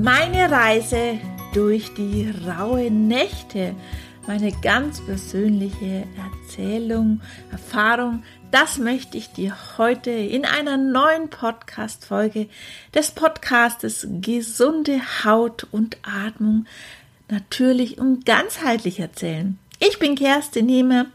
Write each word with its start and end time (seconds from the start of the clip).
Meine 0.00 0.48
Reise 0.48 1.18
durch 1.52 1.92
die 1.94 2.32
raue 2.46 2.88
Nächte, 2.88 3.74
meine 4.28 4.52
ganz 4.52 5.04
persönliche 5.04 6.04
Erzählung, 6.16 7.20
Erfahrung, 7.50 8.22
das 8.52 8.78
möchte 8.78 9.18
ich 9.18 9.32
dir 9.32 9.56
heute 9.76 10.12
in 10.12 10.44
einer 10.44 10.76
neuen 10.76 11.30
Podcast-Folge 11.30 12.48
des 12.94 13.10
Podcastes 13.10 14.06
Gesunde 14.20 15.00
Haut 15.24 15.66
und 15.72 15.96
Atmung 16.02 16.66
natürlich 17.28 17.98
und 17.98 18.24
ganzheitlich 18.24 19.00
erzählen. 19.00 19.58
Ich 19.80 19.98
bin 19.98 20.14
Kerstin 20.14 20.66
Nehmer, 20.66 21.06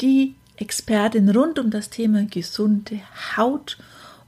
die 0.00 0.34
Expertin 0.56 1.28
rund 1.28 1.58
um 1.58 1.70
das 1.70 1.90
Thema 1.90 2.24
gesunde 2.24 3.00
Haut 3.36 3.76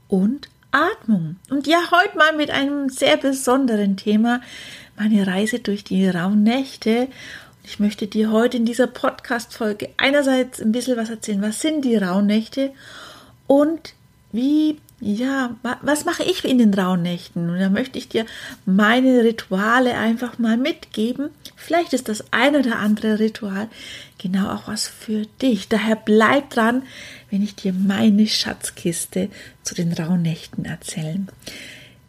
und 0.07 0.49
Atmung. 0.71 1.37
Und 1.49 1.67
ja, 1.67 1.79
heute 1.91 2.17
mal 2.17 2.35
mit 2.35 2.51
einem 2.51 2.89
sehr 2.89 3.17
besonderen 3.17 3.97
Thema, 3.97 4.41
meine 4.97 5.25
Reise 5.27 5.59
durch 5.59 5.83
die 5.83 6.07
rauen 6.07 6.43
Nächte. 6.43 7.07
Ich 7.63 7.79
möchte 7.79 8.07
dir 8.07 8.31
heute 8.31 8.57
in 8.57 8.65
dieser 8.65 8.87
Podcast-Folge 8.87 9.89
einerseits 9.97 10.61
ein 10.61 10.71
bisschen 10.71 10.97
was 10.97 11.09
erzählen, 11.09 11.41
was 11.41 11.61
sind 11.61 11.83
die 11.83 11.97
rauen 11.97 12.25
Nächte 12.25 12.71
und 13.47 13.93
wie 14.31 14.77
ja, 14.99 15.55
was 15.83 16.05
mache 16.05 16.23
ich 16.23 16.43
in 16.43 16.57
den 16.57 16.73
rauen 16.73 17.03
Nächten? 17.03 17.51
Und 17.51 17.59
da 17.59 17.69
möchte 17.69 17.99
ich 17.99 18.09
dir 18.09 18.25
meine 18.65 19.23
Rituale 19.23 19.95
einfach 19.95 20.39
mal 20.39 20.57
mitgeben. 20.57 21.29
Vielleicht 21.55 21.93
ist 21.93 22.09
das 22.09 22.25
ein 22.31 22.55
oder 22.55 22.77
andere 22.77 23.19
Ritual 23.19 23.67
genau 24.17 24.49
auch 24.49 24.67
was 24.67 24.87
für 24.87 25.27
dich. 25.39 25.69
Daher 25.69 25.95
bleib 25.95 26.49
dran, 26.49 26.81
wenn 27.29 27.43
ich 27.43 27.55
dir 27.55 27.73
meine 27.73 28.27
Schatzkiste 28.27 29.29
zu 29.63 29.75
den 29.75 29.93
rauen 29.93 30.21
Nächten 30.21 30.65
erzähle. 30.65 31.21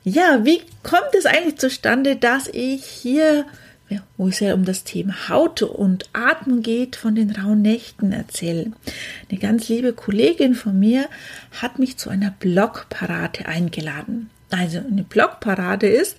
Ja, 0.04 0.44
wie 0.44 0.60
kommt 0.82 1.14
es 1.16 1.26
eigentlich 1.26 1.58
zustande, 1.58 2.16
dass 2.16 2.48
ich 2.48 2.84
hier 2.84 3.44
wo 4.16 4.28
es 4.28 4.40
ja 4.40 4.54
um 4.54 4.64
das 4.64 4.84
Thema 4.84 5.28
Haut 5.28 5.62
und 5.62 6.08
Atmen 6.12 6.62
geht, 6.62 6.96
von 6.96 7.14
den 7.14 7.30
rauen 7.30 7.62
Nächten 7.62 8.12
erzählen. 8.12 8.74
Eine 9.30 9.38
ganz 9.38 9.68
liebe 9.68 9.92
Kollegin 9.92 10.54
von 10.54 10.78
mir 10.78 11.08
hat 11.60 11.78
mich 11.78 11.96
zu 11.96 12.10
einer 12.10 12.30
Blogparade 12.30 13.46
eingeladen. 13.46 14.30
Also 14.50 14.78
eine 14.78 15.04
Blogparade 15.04 15.88
ist, 15.88 16.18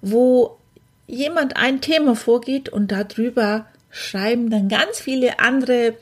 wo 0.00 0.58
jemand 1.06 1.56
ein 1.56 1.80
Thema 1.80 2.14
vorgeht 2.14 2.68
und 2.68 2.92
darüber 2.92 3.66
schreiben 3.90 4.50
dann 4.50 4.68
ganz 4.68 5.00
viele 5.00 5.38
andere 5.38 5.94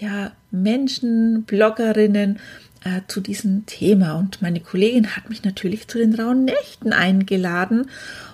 ja, 0.00 0.32
Menschen, 0.50 1.44
Bloggerinnen 1.44 2.38
äh, 2.84 3.00
zu 3.08 3.20
diesem 3.20 3.66
Thema. 3.66 4.14
Und 4.14 4.42
meine 4.42 4.60
Kollegin 4.60 5.16
hat 5.16 5.28
mich 5.28 5.44
natürlich 5.44 5.88
zu 5.88 5.98
den 5.98 6.14
rauen 6.14 6.44
Nächten 6.44 6.92
eingeladen 6.92 7.86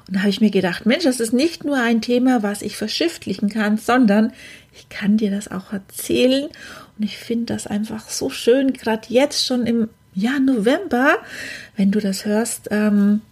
und 0.07 0.17
da 0.17 0.21
habe 0.21 0.31
ich 0.31 0.41
mir 0.41 0.51
gedacht, 0.51 0.85
Mensch, 0.85 1.05
das 1.05 1.21
ist 1.21 1.33
nicht 1.33 1.65
nur 1.65 1.77
ein 1.77 2.01
Thema, 2.01 2.43
was 2.43 2.63
ich 2.63 2.77
verschriftlichen 2.77 3.49
kann, 3.49 3.79
sondern 3.79 4.33
ich 4.75 4.89
kann 4.89 5.17
dir 5.17 5.31
das 5.31 5.51
auch 5.51 5.73
erzählen. 5.73 6.49
Und 6.99 7.05
ich 7.05 7.19
finde 7.19 7.55
das 7.55 7.67
einfach 7.67 8.09
so 8.09 8.29
schön, 8.29 8.73
gerade 8.73 9.03
jetzt 9.09 9.47
schon 9.47 9.67
im 9.67 9.89
Jahr 10.15 10.41
November, 10.41 11.19
wenn 11.77 11.91
du 11.91 12.01
das 12.01 12.27
hörst, 12.27 12.69
ähm, 12.71 13.23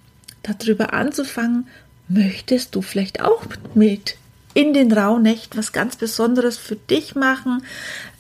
darüber 0.43 0.95
anzufangen, 0.95 1.67
möchtest 2.09 2.75
du 2.75 2.83
vielleicht 2.83 3.21
auch 3.21 3.45
mit 3.75 4.17
in 4.53 4.73
den 4.73 4.93
Rauhnächten 4.93 5.59
was 5.59 5.73
ganz 5.73 5.97
Besonderes 5.97 6.57
für 6.57 6.77
dich 6.77 7.15
machen. 7.15 7.63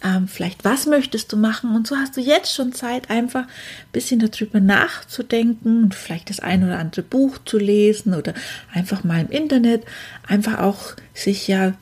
Ähm, 0.04 0.28
vielleicht 0.28 0.64
was 0.64 0.86
möchtest 0.86 1.32
du 1.32 1.36
machen? 1.36 1.74
Und 1.74 1.86
so 1.86 1.96
hast 1.96 2.16
du 2.16 2.20
jetzt 2.20 2.54
schon 2.54 2.72
Zeit, 2.72 3.10
einfach 3.10 3.42
ein 3.42 3.92
bisschen 3.92 4.20
darüber 4.20 4.60
nachzudenken 4.60 5.84
und 5.84 5.94
vielleicht 5.94 6.30
das 6.30 6.40
ein 6.40 6.64
oder 6.64 6.78
andere 6.78 7.02
Buch 7.02 7.38
zu 7.44 7.58
lesen 7.58 8.14
oder 8.14 8.34
einfach 8.72 9.02
mal 9.04 9.20
im 9.20 9.30
Internet 9.30 9.84
einfach 10.26 10.58
auch 10.60 10.94
sich 11.14 11.48
ja 11.48 11.74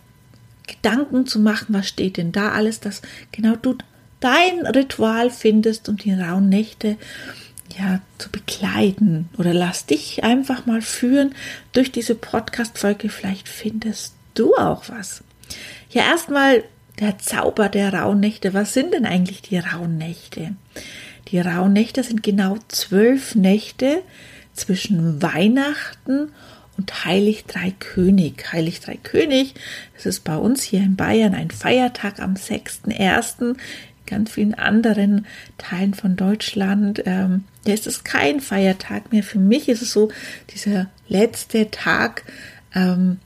Gedanken 0.67 1.27
zu 1.27 1.41
machen, 1.41 1.67
was 1.71 1.89
steht 1.89 2.17
denn 2.17 2.33
da 2.33 2.53
alles, 2.53 2.81
dass 2.81 3.03
genau 3.33 3.57
du 3.57 3.77
dein 4.21 4.67
Ritual 4.67 5.31
findest, 5.31 5.89
um 5.89 5.97
die 5.97 6.13
rauen 6.13 6.49
Nächte 6.49 6.97
ja, 7.79 8.01
zu 8.19 8.31
begleiten 8.31 9.29
oder 9.37 9.53
lass 9.53 9.87
dich 9.87 10.25
einfach 10.25 10.67
mal 10.67 10.83
führen 10.83 11.35
durch 11.73 11.93
diese 11.93 12.15
Podcast-Folge. 12.15 13.09
Vielleicht 13.09 13.49
findest 13.49 14.18
du 14.39 14.55
auch 14.57 14.89
was? 14.89 15.23
Ja, 15.91 16.03
erstmal 16.03 16.65
der 17.01 17.19
Zauber 17.19 17.69
der 17.69 17.95
Rauhnächte. 17.95 18.55
Was 18.55 18.75
sind 18.75 18.93
denn 18.93 19.07
eigentlich 19.07 19.43
die 19.43 19.59
Rauhnächte? 19.59 20.55
Die 21.29 21.41
Rauhnächte 21.41 22.03
sind 22.03 22.23
genau 22.23 22.57
zwölf 22.69 23.35
Nächte 23.35 24.03
zwischen 24.55 25.23
Weihnachten 25.23 26.33
und 26.77 27.05
Heilig 27.05 27.45
Drei 27.47 27.73
König. 27.79 28.53
Heilig 28.53 28.81
Drei 28.81 28.97
König, 28.97 29.55
das 29.95 30.07
ist 30.07 30.25
bei 30.25 30.37
uns 30.37 30.63
hier 30.63 30.81
in 30.81 30.97
Bayern 30.97 31.35
ein 31.35 31.51
Feiertag 31.51 32.21
am 32.21 32.35
6.1. 32.35 33.41
In 33.51 33.57
ganz 34.07 34.33
vielen 34.33 34.55
anderen 34.55 35.27
Teilen 35.59 35.95
von 35.95 36.17
Deutschland 36.17 37.03
ähm, 37.05 37.45
ist 37.67 37.87
es 37.87 38.05
kein 38.05 38.41
Feiertag 38.41 39.13
mehr. 39.13 39.23
Für 39.23 39.39
mich 39.39 39.69
ist 39.69 39.83
es 39.83 39.93
so 39.93 40.11
dieser 40.55 40.87
letzte 41.09 41.71
Tag 41.71 42.25
ähm, 42.75 43.19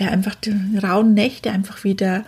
der 0.00 0.10
einfach 0.10 0.34
die 0.34 0.78
rauen 0.82 1.14
Nächte 1.14 1.52
einfach 1.52 1.84
wieder 1.84 2.24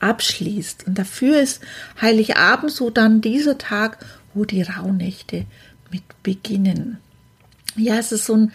abschließt. 0.00 0.86
Und 0.86 0.98
dafür 0.98 1.40
ist 1.40 1.62
Heiligabend 2.00 2.72
so 2.72 2.90
dann 2.90 3.20
dieser 3.20 3.56
Tag, 3.58 4.04
wo 4.34 4.44
die 4.44 4.62
Rauhnächte 4.62 5.46
mit 5.90 6.02
beginnen. 6.22 6.98
Ja, 7.76 7.98
es 7.98 8.12
ist 8.12 8.26
so 8.26 8.36
ein 8.36 8.52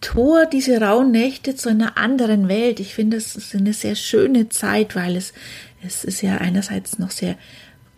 Tor, 0.00 0.46
diese 0.46 0.80
rauen 0.80 1.10
Nächte 1.12 1.54
zu 1.54 1.68
einer 1.68 1.96
anderen 1.96 2.48
Welt. 2.48 2.80
Ich 2.80 2.94
finde, 2.94 3.16
es 3.16 3.36
ist 3.36 3.54
eine 3.54 3.72
sehr 3.72 3.94
schöne 3.94 4.48
Zeit, 4.48 4.96
weil 4.96 5.16
es, 5.16 5.32
es 5.82 6.04
ist 6.04 6.22
ja 6.22 6.38
einerseits 6.38 6.98
noch 6.98 7.10
sehr 7.10 7.36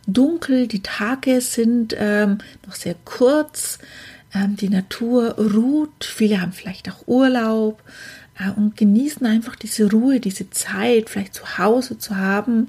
dunkel, 0.07 0.69
die 0.69 0.83
Tage 0.83 1.41
sind 1.41 1.97
ähm, 1.99 2.39
noch 2.67 2.75
sehr 2.75 2.95
kurz, 3.05 3.79
ähm, 4.35 4.57
die 4.57 4.69
Natur 4.69 5.37
ruht, 5.39 6.05
viele 6.05 6.43
haben 6.43 6.53
vielleicht 6.53 6.91
auch 6.91 7.07
Urlaub, 7.07 7.83
und 8.57 8.77
genießen 8.77 9.27
einfach 9.27 9.57
diese 9.57 9.91
Ruhe, 9.91 10.19
diese 10.19 10.51
Zeit, 10.51 11.09
vielleicht 11.09 11.35
zu 11.35 11.59
Hause 11.59 11.99
zu 11.99 12.17
haben. 12.17 12.67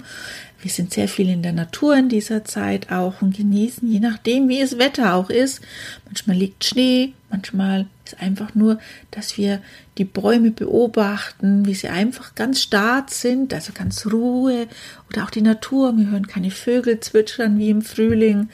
Wir 0.62 0.70
sind 0.70 0.92
sehr 0.92 1.08
viel 1.08 1.28
in 1.28 1.42
der 1.42 1.52
Natur 1.52 1.96
in 1.96 2.08
dieser 2.08 2.44
Zeit 2.44 2.90
auch 2.90 3.20
und 3.20 3.36
genießen, 3.36 3.90
je 3.90 4.00
nachdem, 4.00 4.48
wie 4.48 4.60
es 4.60 4.78
Wetter 4.78 5.14
auch 5.14 5.28
ist. 5.28 5.60
Manchmal 6.04 6.36
liegt 6.36 6.64
Schnee, 6.64 7.12
manchmal 7.30 7.86
ist 8.04 8.20
einfach 8.20 8.54
nur, 8.54 8.78
dass 9.10 9.36
wir 9.36 9.60
die 9.98 10.04
Bäume 10.04 10.50
beobachten, 10.50 11.66
wie 11.66 11.74
sie 11.74 11.88
einfach 11.88 12.34
ganz 12.34 12.62
stark 12.62 13.10
sind, 13.10 13.52
also 13.52 13.72
ganz 13.72 14.06
Ruhe 14.06 14.68
oder 15.10 15.24
auch 15.24 15.30
die 15.30 15.42
Natur. 15.42 15.96
Wir 15.96 16.10
hören 16.10 16.26
keine 16.26 16.50
Vögel 16.50 17.00
zwitschern 17.00 17.58
wie 17.58 17.70
im 17.70 17.82
Frühling. 17.82 18.48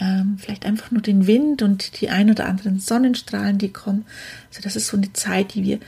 Ähm, 0.00 0.38
vielleicht 0.38 0.64
einfach 0.64 0.90
nur 0.90 1.02
den 1.02 1.26
Wind 1.26 1.62
und 1.62 2.00
die 2.00 2.08
ein 2.08 2.30
oder 2.30 2.46
anderen 2.46 2.80
Sonnenstrahlen, 2.80 3.58
die 3.58 3.72
kommen. 3.72 4.04
Also 4.48 4.62
das 4.62 4.76
ist 4.76 4.88
so 4.88 4.96
eine 4.96 5.12
Zeit, 5.12 5.54
die 5.54 5.64
wir 5.64 5.78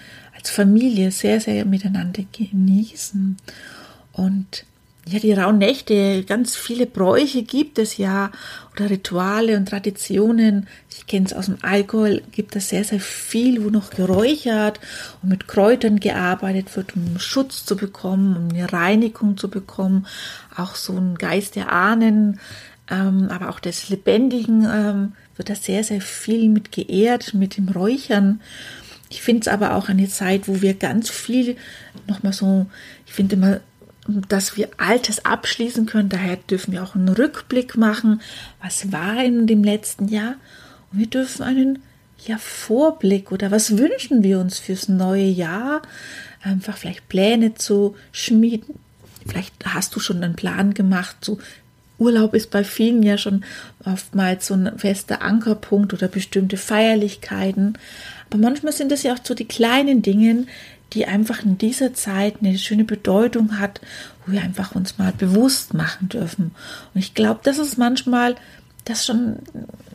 als 0.44 0.50
Familie 0.50 1.10
sehr, 1.10 1.41
sehr 1.41 1.65
miteinander 1.65 2.22
genießen. 2.31 3.38
Und 4.12 4.66
ja, 5.06 5.19
die 5.19 5.32
rauen 5.32 5.56
Nächte, 5.56 6.22
ganz 6.25 6.55
viele 6.55 6.84
Bräuche 6.84 7.43
gibt 7.43 7.78
es 7.78 7.97
ja 7.97 8.31
oder 8.75 8.91
Rituale 8.91 9.56
und 9.56 9.69
Traditionen. 9.71 10.66
Ich 10.91 11.06
kenne 11.06 11.25
es 11.25 11.32
aus 11.32 11.47
dem 11.47 11.56
Alkohol, 11.62 12.22
gibt 12.31 12.56
es 12.56 12.69
sehr, 12.69 12.84
sehr 12.84 13.00
viel, 13.00 13.65
wo 13.65 13.71
noch 13.71 13.88
geräuchert 13.88 14.81
und 15.22 15.31
mit 15.31 15.49
Kräutern 15.49 15.99
gearbeitet 15.99 16.76
wird, 16.76 16.94
um 16.94 17.19
Schutz 17.19 17.65
zu 17.65 17.75
bekommen, 17.75 18.37
um 18.37 18.50
eine 18.50 18.71
Reinigung 18.71 19.38
zu 19.38 19.49
bekommen, 19.49 20.06
auch 20.56 20.75
so 20.75 20.94
ein 20.94 21.16
Geist 21.16 21.56
der 21.56 21.72
Ahnen, 21.72 22.38
ähm, 22.91 23.28
aber 23.31 23.49
auch 23.49 23.61
des 23.61 23.88
Lebendigen 23.88 24.66
ähm, 24.71 25.12
wird 25.37 25.49
da 25.49 25.55
sehr, 25.55 25.84
sehr 25.84 26.03
viel 26.03 26.50
mit 26.50 26.71
geehrt, 26.71 27.32
mit 27.32 27.56
dem 27.56 27.69
Räuchern. 27.69 28.41
Ich 29.10 29.22
finde 29.22 29.42
es 29.42 29.48
aber 29.48 29.75
auch 29.75 29.88
eine 29.88 30.09
Zeit, 30.09 30.49
wo 30.49 30.62
wir 30.62 30.75
ganz 30.75 31.11
viel 31.11 31.56
nochmal 32.06 32.32
so, 32.32 32.67
ich 33.06 33.12
finde 33.12 33.37
immer, 33.37 33.61
dass 34.28 34.56
wir 34.56 34.69
Altes 34.76 35.25
abschließen 35.25 35.87
können. 35.87 36.08
Daher 36.08 36.37
dürfen 36.37 36.73
wir 36.73 36.82
auch 36.82 36.94
einen 36.94 37.08
Rückblick 37.08 37.76
machen. 37.76 38.20
Was 38.62 38.93
war 38.93 39.23
in 39.23 39.46
dem 39.46 39.64
letzten 39.64 40.08
Jahr? 40.08 40.34
Und 40.93 40.99
wir 40.99 41.06
dürfen 41.06 41.43
einen 41.43 41.78
ja, 42.26 42.38
Vorblick 42.38 43.32
oder 43.32 43.50
was 43.50 43.76
wünschen 43.78 44.23
wir 44.23 44.40
uns 44.40 44.58
fürs 44.58 44.88
neue 44.88 45.25
Jahr? 45.25 45.82
Einfach 46.43 46.76
vielleicht 46.76 47.08
Pläne 47.08 47.55
zu 47.55 47.96
schmieden. 48.12 48.78
Vielleicht 49.26 49.55
hast 49.64 49.94
du 49.96 50.00
schon 50.00 50.23
einen 50.23 50.37
Plan 50.37 50.75
gemacht, 50.75 51.17
so 51.23 51.38
Urlaub 51.99 52.35
ist 52.35 52.50
bei 52.50 52.64
vielen 52.64 53.02
ja 53.02 53.19
schon 53.19 53.44
oftmals 53.85 54.46
so 54.46 54.55
ein 54.55 54.79
fester 54.79 55.23
Ankerpunkt 55.23 55.93
oder 55.93 56.08
bestimmte 56.08 56.56
Feierlichkeiten. 56.56 57.79
Aber 58.29 58.38
manchmal 58.38 58.73
sind 58.73 58.93
es 58.93 59.02
ja 59.02 59.14
auch 59.14 59.19
so 59.23 59.35
die 59.35 59.46
kleinen 59.46 60.02
Dinge, 60.02 60.46
die 60.93 61.06
einfach 61.06 61.43
in 61.44 61.58
dieser 61.58 61.94
Zeit 61.94 62.37
eine 62.41 62.58
schöne 62.58 62.85
Bedeutung 62.85 63.58
hat, 63.58 63.81
wo 64.25 64.32
wir 64.32 64.43
einfach 64.43 64.75
uns 64.75 64.99
mal 64.99 65.12
bewusst 65.12 65.75
machen 65.75 66.08
dürfen. 66.08 66.52
Und 66.94 67.00
ich 67.00 67.14
glaube, 67.14 67.41
das 67.43 67.58
ist 67.58 67.79
manchmal 67.79 68.37
das 68.85 69.06
schon, 69.06 69.38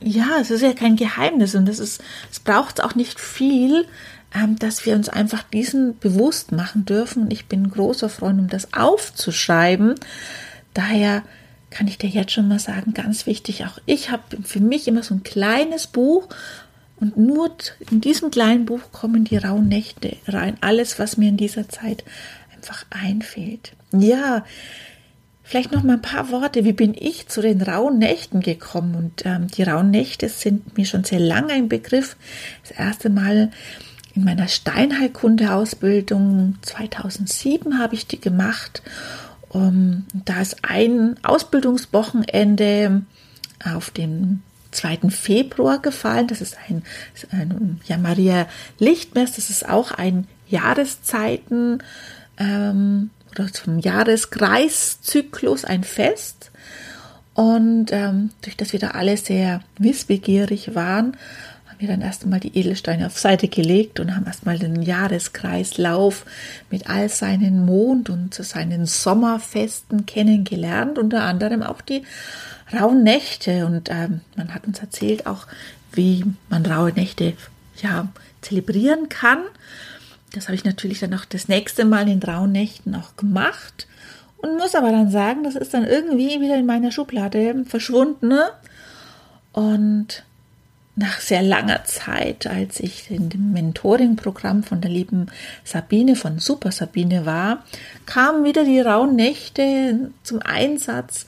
ja, 0.01 0.37
es 0.41 0.51
ist 0.51 0.61
ja 0.61 0.73
kein 0.73 0.95
Geheimnis 0.95 1.53
und 1.55 1.67
das 1.67 1.79
ist, 1.79 2.01
es 2.31 2.39
braucht 2.39 2.83
auch 2.83 2.95
nicht 2.95 3.19
viel, 3.19 3.85
ähm, 4.33 4.57
dass 4.57 4.85
wir 4.85 4.95
uns 4.95 5.09
einfach 5.09 5.43
diesen 5.43 5.97
bewusst 5.99 6.51
machen 6.51 6.85
dürfen. 6.85 7.23
Und 7.23 7.33
ich 7.33 7.45
bin 7.45 7.69
großer 7.69 8.09
Freund, 8.09 8.39
um 8.39 8.47
das 8.47 8.73
aufzuschreiben. 8.73 9.95
Daher 10.73 11.23
kann 11.69 11.87
ich 11.87 11.97
dir 11.97 12.09
jetzt 12.09 12.31
schon 12.31 12.47
mal 12.47 12.59
sagen, 12.59 12.93
ganz 12.93 13.25
wichtig, 13.25 13.65
auch 13.65 13.79
ich 13.85 14.11
habe 14.11 14.23
für 14.43 14.59
mich 14.59 14.87
immer 14.87 15.03
so 15.03 15.15
ein 15.15 15.23
kleines 15.23 15.87
Buch 15.87 16.27
und 16.99 17.17
nur 17.17 17.51
in 17.91 18.01
diesem 18.01 18.31
kleinen 18.31 18.65
Buch 18.65 18.91
kommen 18.91 19.23
die 19.23 19.37
rauen 19.37 19.67
Nächte 19.67 20.17
rein. 20.27 20.57
Alles, 20.61 20.99
was 20.99 21.17
mir 21.17 21.29
in 21.29 21.37
dieser 21.37 21.69
Zeit 21.69 22.03
einfach 22.55 22.85
einfällt. 22.89 23.73
Ja, 23.93 24.43
vielleicht 25.43 25.71
noch 25.71 25.83
mal 25.83 25.93
ein 25.93 26.01
paar 26.01 26.31
Worte. 26.31 26.65
Wie 26.65 26.73
bin 26.73 26.93
ich 26.93 27.27
zu 27.27 27.41
den 27.41 27.61
rauen 27.61 27.99
Nächten 27.99 28.41
gekommen? 28.41 28.95
Und 28.95 29.25
ähm, 29.25 29.47
die 29.47 29.63
rauen 29.63 29.91
Nächte 29.91 30.27
sind 30.27 30.77
mir 30.77 30.85
schon 30.85 31.05
sehr 31.05 31.19
lange 31.19 31.53
ein 31.53 31.69
Begriff. 31.69 32.17
Das 32.63 32.71
erste 32.71 33.09
Mal 33.09 33.51
in 34.13 34.25
meiner 34.25 34.49
Steinheilkunde-Ausbildung 34.49 36.55
2007 36.61 37.79
habe 37.79 37.95
ich 37.95 38.07
die 38.07 38.19
gemacht. 38.19 38.81
Um, 39.49 40.05
da 40.13 40.41
ist 40.41 40.57
ein 40.61 41.15
Ausbildungswochenende 41.23 43.01
auf 43.65 43.89
dem 43.89 44.41
2. 44.71 45.09
Februar 45.09 45.79
gefallen. 45.79 46.27
Das 46.27 46.41
ist 46.41 46.57
ein, 46.67 46.83
ein 47.31 47.81
ja, 47.85 47.97
Maria 47.97 48.47
Lichtmess, 48.77 49.33
das 49.33 49.49
ist 49.49 49.67
auch 49.67 49.91
ein 49.91 50.27
Jahreszeiten 50.47 51.83
ähm, 52.37 53.09
oder 53.31 53.51
zum 53.51 53.79
Jahreskreiszyklus 53.79 55.65
ein 55.65 55.83
Fest. 55.83 56.51
Und 57.33 57.87
ähm, 57.91 58.31
durch 58.41 58.57
das 58.57 58.73
wir 58.73 58.79
da 58.79 58.89
alle 58.89 59.15
sehr 59.15 59.61
wissbegierig 59.77 60.75
waren, 60.75 61.15
wir 61.79 61.87
dann 61.87 62.01
erst 62.01 62.23
einmal 62.23 62.39
die 62.39 62.57
Edelsteine 62.57 63.07
auf 63.07 63.17
Seite 63.17 63.47
gelegt 63.47 63.99
und 63.99 64.15
haben 64.15 64.25
erstmal 64.25 64.59
den 64.59 64.81
Jahreskreislauf 64.81 66.25
mit 66.69 66.89
all 66.89 67.09
seinen 67.09 67.65
Mond- 67.65 68.09
und 68.09 68.33
seinen 68.33 68.85
Sommerfesten 68.85 70.05
kennengelernt, 70.05 70.99
unter 70.99 71.23
anderem 71.23 71.63
auch 71.63 71.81
die 71.81 72.03
rauen 72.77 73.03
Nächte. 73.03 73.65
Und 73.65 73.89
ähm, 73.89 74.21
man 74.35 74.53
hat 74.53 74.67
uns 74.67 74.79
erzählt 74.79 75.25
auch, 75.25 75.47
wie 75.93 76.25
man 76.49 76.65
raue 76.65 76.91
Nächte 76.91 77.33
ja, 77.81 78.09
zelebrieren 78.41 79.09
kann. 79.09 79.39
Das 80.33 80.45
habe 80.45 80.55
ich 80.55 80.65
natürlich 80.65 80.99
dann 80.99 81.13
auch 81.13 81.25
das 81.25 81.47
nächste 81.47 81.85
Mal 81.85 82.07
in 82.07 82.21
rauen 82.21 82.51
Nächten 82.51 82.93
auch 82.93 83.15
gemacht 83.15 83.87
und 84.41 84.57
muss 84.57 84.75
aber 84.75 84.91
dann 84.91 85.11
sagen, 85.11 85.43
das 85.43 85.55
ist 85.55 85.73
dann 85.73 85.85
irgendwie 85.85 86.39
wieder 86.39 86.57
in 86.57 86.65
meiner 86.65 86.91
Schublade 86.91 87.65
verschwunden. 87.65 88.33
Und 89.51 90.23
nach 90.99 91.21
sehr 91.21 91.41
langer 91.41 91.85
Zeit, 91.85 92.45
als 92.45 92.79
ich 92.79 93.09
in 93.09 93.29
dem 93.29 93.53
Mentoring-Programm 93.53 94.63
von 94.63 94.81
der 94.81 94.91
lieben 94.91 95.27
Sabine 95.63 96.17
von 96.17 96.39
Super 96.39 96.71
Sabine 96.71 97.25
war, 97.25 97.63
kamen 98.05 98.43
wieder 98.43 98.65
die 98.65 98.81
rauen 98.81 99.15
Nächte 99.15 100.11
zum 100.23 100.41
Einsatz, 100.41 101.25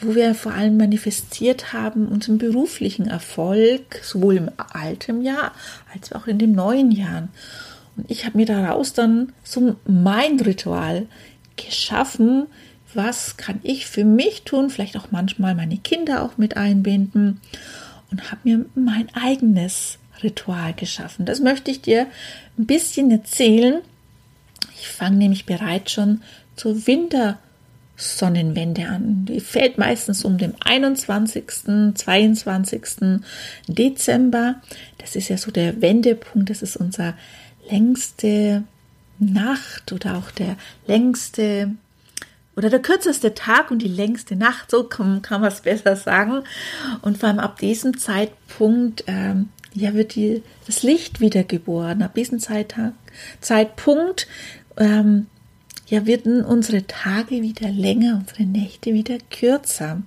wo 0.00 0.16
wir 0.16 0.34
vor 0.34 0.52
allem 0.52 0.76
manifestiert 0.76 1.72
haben 1.72 2.08
unseren 2.08 2.38
beruflichen 2.38 3.06
Erfolg, 3.06 4.00
sowohl 4.02 4.36
im 4.36 4.50
alten 4.56 5.22
Jahr 5.22 5.52
als 5.94 6.12
auch 6.12 6.26
in 6.26 6.38
den 6.38 6.52
neuen 6.52 6.90
Jahren. 6.90 7.28
Und 7.96 8.10
ich 8.10 8.26
habe 8.26 8.38
mir 8.38 8.46
daraus 8.46 8.92
dann 8.92 9.32
so 9.44 9.76
mein 9.86 10.40
Ritual 10.40 11.06
geschaffen, 11.56 12.48
was 12.92 13.36
kann 13.36 13.60
ich 13.62 13.86
für 13.86 14.04
mich 14.04 14.42
tun, 14.42 14.68
vielleicht 14.68 14.96
auch 14.96 15.12
manchmal 15.12 15.54
meine 15.54 15.78
Kinder 15.78 16.24
auch 16.24 16.38
mit 16.38 16.56
einbinden 16.56 17.40
und 18.12 18.30
habe 18.30 18.40
mir 18.44 18.64
mein 18.74 19.08
eigenes 19.14 19.98
Ritual 20.22 20.74
geschaffen. 20.74 21.24
Das 21.24 21.40
möchte 21.40 21.70
ich 21.70 21.82
dir 21.82 22.06
ein 22.58 22.66
bisschen 22.66 23.10
erzählen. 23.10 23.80
Ich 24.78 24.88
fange 24.88 25.16
nämlich 25.16 25.46
bereits 25.46 25.92
schon 25.92 26.22
zur 26.54 26.86
Wintersonnenwende 26.86 28.86
an. 28.86 29.24
Die 29.24 29.40
fällt 29.40 29.78
meistens 29.78 30.24
um 30.24 30.38
den 30.38 30.54
21., 30.60 31.94
22. 31.94 33.20
Dezember. 33.66 34.56
Das 34.98 35.16
ist 35.16 35.28
ja 35.28 35.36
so 35.36 35.50
der 35.50 35.80
Wendepunkt. 35.80 36.50
Das 36.50 36.62
ist 36.62 36.76
unser 36.76 37.14
längste 37.70 38.64
Nacht 39.18 39.92
oder 39.92 40.16
auch 40.16 40.30
der 40.30 40.56
längste 40.86 41.70
oder 42.56 42.70
der 42.70 42.82
kürzeste 42.82 43.34
Tag 43.34 43.70
und 43.70 43.80
die 43.80 43.88
längste 43.88 44.36
Nacht, 44.36 44.70
so 44.70 44.84
kann, 44.84 45.22
kann 45.22 45.40
man 45.40 45.50
es 45.50 45.62
besser 45.62 45.96
sagen. 45.96 46.42
Und 47.00 47.18
vor 47.18 47.28
allem 47.28 47.38
ab 47.38 47.58
diesem 47.58 47.98
Zeitpunkt 47.98 49.04
ähm, 49.06 49.48
ja, 49.74 49.94
wird 49.94 50.14
die, 50.14 50.42
das 50.66 50.82
Licht 50.82 51.20
wiedergeboren. 51.20 52.02
Ab 52.02 52.14
diesem 52.14 52.40
Zeittag, 52.40 52.92
Zeitpunkt 53.40 54.26
ähm, 54.76 55.26
ja, 55.86 56.06
werden 56.06 56.44
unsere 56.44 56.86
Tage 56.86 57.42
wieder 57.42 57.68
länger, 57.68 58.16
unsere 58.20 58.44
Nächte 58.44 58.92
wieder 58.92 59.18
kürzer. 59.30 60.02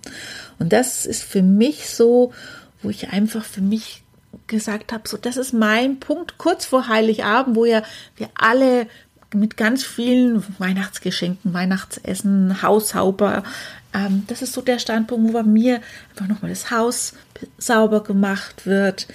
Und 0.60 0.74
das 0.74 1.06
ist 1.06 1.24
für 1.24 1.42
mich 1.42 1.90
so, 1.90 2.32
wo 2.82 2.90
ich 2.90 3.10
einfach 3.10 3.44
für 3.44 3.62
mich 3.62 4.04
gesagt 4.48 4.92
habe, 4.92 5.08
so 5.08 5.18
das 5.18 5.38
ist 5.38 5.54
mein 5.54 6.00
Punkt 6.00 6.38
kurz 6.38 6.66
vor 6.66 6.88
Heiligabend, 6.88 7.56
wo 7.56 7.66
ja 7.66 7.84
wir 8.16 8.30
alle 8.36 8.88
mit 9.34 9.58
ganz 9.58 9.84
vielen 9.84 10.44
Weihnachtsgeschenken, 10.60 11.54
Weihnachtsessen, 11.54 12.62
Haussauber. 12.62 13.44
Ähm, 13.94 14.24
das 14.28 14.42
ist 14.42 14.54
so 14.54 14.62
der 14.62 14.80
Standpunkt, 14.80 15.30
wo 15.30 15.34
bei 15.34 15.44
mir 15.44 15.82
einfach 16.12 16.28
nochmal 16.28 16.50
das 16.50 16.72
Haus 16.72 17.14
sauber 17.58 18.04
gemacht 18.04 18.66
wird. 18.66 19.08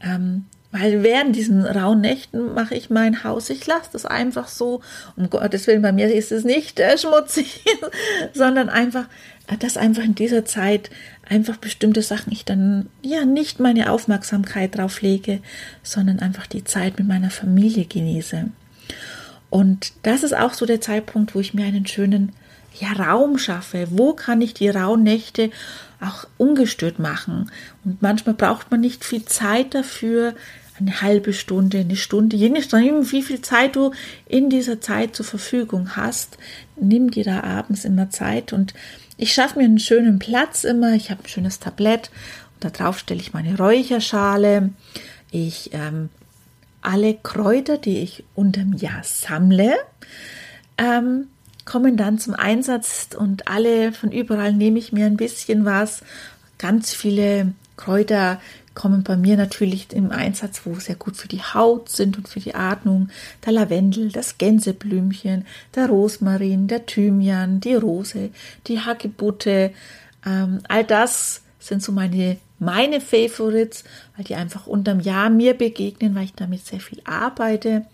Ähm, 0.00 0.46
weil 0.72 1.02
während 1.02 1.34
diesen 1.34 1.64
rauen 1.64 2.00
Nächten 2.00 2.52
mache 2.54 2.74
ich 2.74 2.90
mein 2.90 3.24
Haus, 3.24 3.48
ich 3.50 3.66
lasse 3.66 3.90
das 3.92 4.04
einfach 4.04 4.48
so. 4.48 4.82
Um 5.16 5.30
Gottes 5.30 5.66
Willen, 5.66 5.82
bei 5.82 5.92
mir 5.92 6.12
ist 6.12 6.32
es 6.32 6.44
nicht 6.44 6.80
äh, 6.80 6.98
schmutzig, 6.98 7.64
sondern 8.34 8.68
einfach, 8.68 9.06
äh, 9.46 9.56
dass 9.56 9.76
einfach 9.76 10.02
in 10.02 10.14
dieser 10.14 10.44
Zeit 10.44 10.90
einfach 11.28 11.56
bestimmte 11.56 12.02
Sachen 12.02 12.32
ich 12.32 12.44
dann 12.44 12.90
ja 13.02 13.24
nicht 13.24 13.58
meine 13.58 13.90
Aufmerksamkeit 13.90 14.76
drauf 14.76 15.00
lege, 15.00 15.40
sondern 15.82 16.20
einfach 16.20 16.46
die 16.46 16.64
Zeit 16.64 16.98
mit 16.98 17.08
meiner 17.08 17.30
Familie 17.30 17.86
genieße. 17.86 18.50
Und 19.50 19.92
das 20.02 20.22
ist 20.22 20.36
auch 20.36 20.54
so 20.54 20.66
der 20.66 20.80
Zeitpunkt, 20.80 21.34
wo 21.34 21.40
ich 21.40 21.54
mir 21.54 21.66
einen 21.66 21.86
schönen 21.86 22.32
ja, 22.78 22.92
Raum 22.92 23.38
schaffe. 23.38 23.88
Wo 23.90 24.12
kann 24.12 24.40
ich 24.40 24.54
die 24.54 24.68
rauen 24.68 25.02
Nächte 25.02 25.50
auch 26.00 26.26
ungestört 26.36 26.98
machen? 26.98 27.50
Und 27.84 28.02
manchmal 28.02 28.34
braucht 28.34 28.70
man 28.70 28.80
nicht 28.80 29.04
viel 29.04 29.24
Zeit 29.24 29.74
dafür, 29.74 30.34
eine 30.78 31.00
halbe 31.00 31.32
Stunde, 31.32 31.78
eine 31.78 31.96
Stunde, 31.96 32.36
je 32.36 32.50
nachdem, 32.50 33.10
wie 33.10 33.22
viel 33.22 33.40
Zeit 33.40 33.76
du 33.76 33.92
in 34.26 34.50
dieser 34.50 34.80
Zeit 34.80 35.16
zur 35.16 35.24
Verfügung 35.24 35.96
hast, 35.96 36.36
nimm 36.78 37.10
dir 37.10 37.24
da 37.24 37.42
abends 37.42 37.86
immer 37.86 38.10
Zeit 38.10 38.52
und 38.52 38.74
ich 39.16 39.32
schaffe 39.32 39.58
mir 39.58 39.64
einen 39.64 39.78
schönen 39.78 40.18
Platz 40.18 40.64
immer. 40.64 40.92
Ich 40.94 41.10
habe 41.10 41.22
ein 41.24 41.28
schönes 41.28 41.58
Tablett 41.58 42.10
und 42.54 42.64
da 42.64 42.70
drauf 42.70 42.98
stelle 42.98 43.20
ich 43.20 43.32
meine 43.32 43.56
Räucherschale. 43.56 44.70
Ich 45.30 45.70
ähm, 45.72 46.10
alle 46.86 47.14
Kräuter, 47.14 47.78
die 47.78 47.98
ich 47.98 48.24
unterm 48.36 48.72
Jahr 48.72 49.02
sammle, 49.02 49.74
ähm, 50.78 51.26
kommen 51.64 51.96
dann 51.96 52.20
zum 52.20 52.34
Einsatz 52.34 53.08
und 53.18 53.48
alle 53.48 53.92
von 53.92 54.12
überall 54.12 54.52
nehme 54.52 54.78
ich 54.78 54.92
mir 54.92 55.06
ein 55.06 55.16
bisschen 55.16 55.64
was. 55.64 56.02
Ganz 56.58 56.94
viele 56.94 57.52
Kräuter 57.76 58.40
kommen 58.74 59.02
bei 59.02 59.16
mir 59.16 59.36
natürlich 59.36 59.92
im 59.92 60.12
Einsatz, 60.12 60.60
wo 60.64 60.74
sehr 60.76 60.94
gut 60.94 61.16
für 61.16 61.26
die 61.26 61.42
Haut 61.42 61.88
sind 61.88 62.18
und 62.18 62.28
für 62.28 62.38
die 62.38 62.54
Atmung. 62.54 63.08
Der 63.44 63.52
Lavendel, 63.52 64.12
das 64.12 64.38
Gänseblümchen, 64.38 65.44
der 65.74 65.88
Rosmarin, 65.88 66.68
der 66.68 66.86
Thymian, 66.86 67.58
die 67.58 67.74
Rose, 67.74 68.30
die 68.68 68.80
Hagebutte. 68.80 69.72
Ähm, 70.24 70.60
all 70.68 70.84
das 70.84 71.42
sind 71.58 71.82
so 71.82 71.90
meine 71.90 72.36
meine 72.58 73.00
Favorites, 73.00 73.84
weil 74.16 74.24
die 74.24 74.34
einfach 74.34 74.66
unterm 74.66 75.00
Jahr 75.00 75.30
mir 75.30 75.54
begegnen, 75.54 76.14
weil 76.14 76.24
ich 76.24 76.34
damit 76.34 76.66
sehr 76.66 76.80
viel 76.80 77.00
arbeite. 77.04 77.86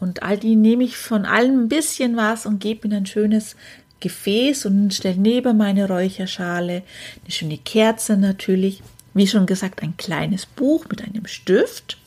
Und 0.00 0.22
all 0.22 0.38
die 0.38 0.56
nehme 0.56 0.84
ich 0.84 0.96
von 0.96 1.24
allem 1.24 1.64
ein 1.64 1.68
bisschen 1.68 2.16
was 2.16 2.46
und 2.46 2.60
gebe 2.60 2.86
in 2.86 2.94
ein 2.94 3.06
schönes 3.06 3.56
Gefäß 4.00 4.66
und 4.66 4.94
stelle 4.94 5.18
neben 5.18 5.56
meine 5.56 5.88
Räucherschale 5.88 6.82
eine 7.22 7.30
schöne 7.30 7.58
Kerze 7.58 8.16
natürlich. 8.16 8.82
Wie 9.14 9.26
schon 9.26 9.46
gesagt, 9.46 9.82
ein 9.82 9.96
kleines 9.96 10.46
Buch 10.46 10.86
mit 10.88 11.02
einem 11.02 11.26
Stift. 11.26 11.98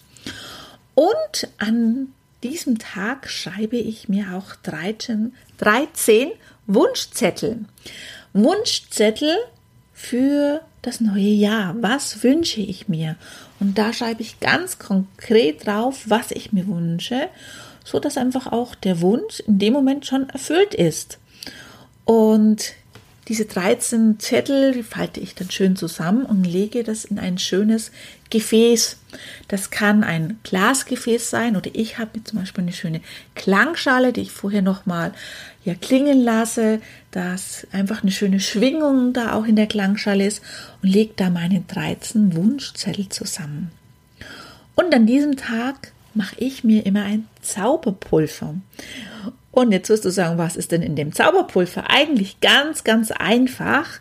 Und 0.95 1.49
an 1.57 2.07
diesem 2.43 2.79
Tag 2.79 3.29
schreibe 3.29 3.77
ich 3.77 4.07
mir 4.07 4.33
auch 4.35 4.55
13, 4.63 5.33
13 5.57 6.31
Wunschzettel. 6.67 7.65
Wunschzettel 8.33 9.35
für 10.01 10.61
das 10.81 10.99
neue 10.99 11.21
Jahr. 11.21 11.75
Was 11.79 12.23
wünsche 12.23 12.59
ich 12.59 12.87
mir? 12.87 13.15
Und 13.59 13.77
da 13.77 13.93
schreibe 13.93 14.23
ich 14.23 14.39
ganz 14.39 14.79
konkret 14.79 15.67
drauf, 15.67 16.03
was 16.07 16.31
ich 16.31 16.51
mir 16.51 16.67
wünsche, 16.67 17.29
so 17.85 17.99
dass 17.99 18.17
einfach 18.17 18.47
auch 18.51 18.73
der 18.73 18.99
Wunsch 19.01 19.41
in 19.41 19.59
dem 19.59 19.73
Moment 19.73 20.05
schon 20.07 20.27
erfüllt 20.29 20.73
ist. 20.73 21.19
Und 22.03 22.73
diese 23.27 23.45
13 23.45 24.19
Zettel 24.19 24.83
falte 24.83 25.19
ich 25.19 25.35
dann 25.35 25.51
schön 25.51 25.75
zusammen 25.75 26.25
und 26.25 26.43
lege 26.43 26.83
das 26.83 27.05
in 27.05 27.19
ein 27.19 27.37
schönes 27.37 27.91
Gefäß. 28.31 28.97
Das 29.47 29.69
kann 29.69 30.03
ein 30.03 30.39
Glasgefäß 30.43 31.29
sein 31.29 31.55
oder 31.55 31.69
ich 31.73 31.99
habe 31.99 32.23
zum 32.23 32.39
Beispiel 32.39 32.63
eine 32.63 32.73
schöne 32.73 33.01
Klangschale, 33.35 34.11
die 34.11 34.21
ich 34.21 34.31
vorher 34.31 34.63
nochmal 34.63 35.13
ja, 35.63 35.75
klingen 35.75 36.23
lasse, 36.23 36.81
dass 37.11 37.67
einfach 37.71 38.01
eine 38.01 38.11
schöne 38.11 38.39
Schwingung 38.39 39.13
da 39.13 39.33
auch 39.33 39.45
in 39.45 39.55
der 39.55 39.67
Klangschale 39.67 40.25
ist 40.25 40.41
und 40.81 40.89
lege 40.89 41.13
da 41.15 41.29
meine 41.29 41.61
13 41.61 42.35
Wunschzettel 42.35 43.09
zusammen. 43.09 43.71
Und 44.75 44.95
an 44.95 45.05
diesem 45.05 45.37
Tag 45.37 45.91
mache 46.15 46.35
ich 46.37 46.63
mir 46.63 46.85
immer 46.85 47.03
ein 47.03 47.27
Zauberpulver. 47.41 48.55
Und 49.51 49.71
jetzt 49.71 49.89
wirst 49.89 50.05
du 50.05 50.09
sagen, 50.09 50.37
was 50.37 50.55
ist 50.55 50.71
denn 50.71 50.81
in 50.81 50.95
dem 50.95 51.13
Zauberpulver? 51.13 51.89
Eigentlich 51.89 52.39
ganz, 52.39 52.83
ganz 52.83 53.11
einfach. 53.11 53.99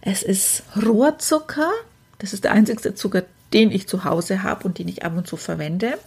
Es 0.00 0.22
ist 0.22 0.62
Rohrzucker. 0.82 1.70
Das 2.18 2.32
ist 2.32 2.44
der 2.44 2.52
einzigste 2.52 2.94
Zucker, 2.94 3.24
den 3.52 3.70
ich 3.70 3.86
zu 3.86 4.04
Hause 4.04 4.42
habe 4.42 4.64
und 4.64 4.78
den 4.78 4.88
ich 4.88 5.04
ab 5.04 5.16
und 5.16 5.26
zu 5.26 5.36
verwende. 5.36 5.98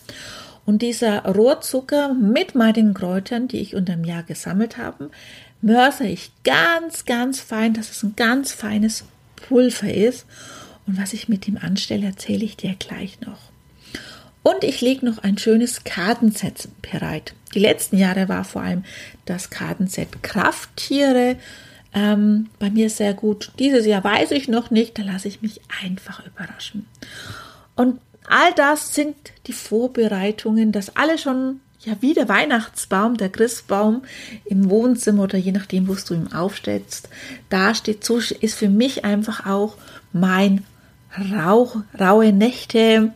Und 0.65 0.81
dieser 0.81 1.25
Rohrzucker 1.25 2.13
mit 2.13 2.55
meinen 2.55 2.93
Kräutern, 2.93 3.47
die 3.47 3.59
ich 3.59 3.75
unter 3.75 3.93
dem 3.93 4.03
Jahr 4.03 4.23
gesammelt 4.23 4.77
habe, 4.77 5.09
mörse 5.61 6.05
ich 6.05 6.31
ganz, 6.43 7.05
ganz 7.05 7.39
fein, 7.39 7.73
dass 7.73 7.91
es 7.91 8.03
ein 8.03 8.15
ganz 8.15 8.51
feines 8.51 9.03
Pulver 9.35 9.93
ist. 9.93 10.25
Und 10.87 10.99
was 10.99 11.13
ich 11.13 11.29
mit 11.29 11.47
ihm 11.47 11.57
anstelle, 11.57 12.07
erzähle 12.07 12.45
ich 12.45 12.57
dir 12.57 12.75
gleich 12.77 13.21
noch. 13.21 13.50
Und 14.43 14.63
ich 14.63 14.81
lege 14.81 15.05
noch 15.05 15.19
ein 15.19 15.37
schönes 15.37 15.83
Kartenset 15.83 16.67
bereit. 16.81 17.33
Die 17.53 17.59
letzten 17.59 17.97
Jahre 17.97 18.27
war 18.27 18.43
vor 18.43 18.61
allem 18.61 18.83
das 19.25 19.49
Kartenset 19.49 20.23
Krafttiere 20.23 21.35
ähm, 21.93 22.49
bei 22.57 22.69
mir 22.69 22.89
sehr 22.89 23.13
gut. 23.13 23.51
Dieses 23.59 23.85
Jahr 23.85 24.03
weiß 24.03 24.31
ich 24.31 24.47
noch 24.47 24.71
nicht, 24.71 24.97
da 24.97 25.03
lasse 25.03 25.27
ich 25.27 25.41
mich 25.41 25.61
einfach 25.83 26.25
überraschen. 26.25 26.87
Und 27.75 27.99
all 28.27 28.53
das 28.55 28.95
sind 28.95 29.15
die 29.47 29.53
Vorbereitungen, 29.53 30.71
dass 30.71 30.95
alle 30.95 31.17
schon 31.17 31.59
ja 31.83 31.95
wie 31.99 32.13
der 32.13 32.29
Weihnachtsbaum, 32.29 33.17
der 33.17 33.29
Christbaum 33.29 34.03
im 34.45 34.69
Wohnzimmer 34.69 35.23
oder 35.23 35.37
je 35.37 35.51
nachdem, 35.51 35.87
wo 35.87 35.95
du 35.95 36.13
ihn 36.13 36.31
aufstellst, 36.31 37.09
da 37.49 37.73
steht. 37.75 38.03
So 38.03 38.17
ist 38.17 38.55
für 38.55 38.69
mich 38.69 39.03
einfach 39.03 39.45
auch 39.45 39.77
mein 40.13 40.63
Rauch, 41.33 41.77
raue 41.99 42.31
Nächte 42.31 43.13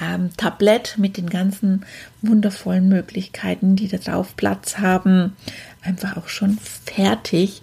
ähm, 0.00 0.30
Tablett 0.36 0.96
mit 0.98 1.16
den 1.16 1.30
ganzen 1.30 1.84
wundervollen 2.22 2.88
Möglichkeiten, 2.88 3.76
die 3.76 3.88
da 3.88 3.98
drauf 3.98 4.36
Platz 4.36 4.78
haben, 4.78 5.36
einfach 5.82 6.16
auch 6.16 6.28
schon 6.28 6.58
fertig. 6.84 7.62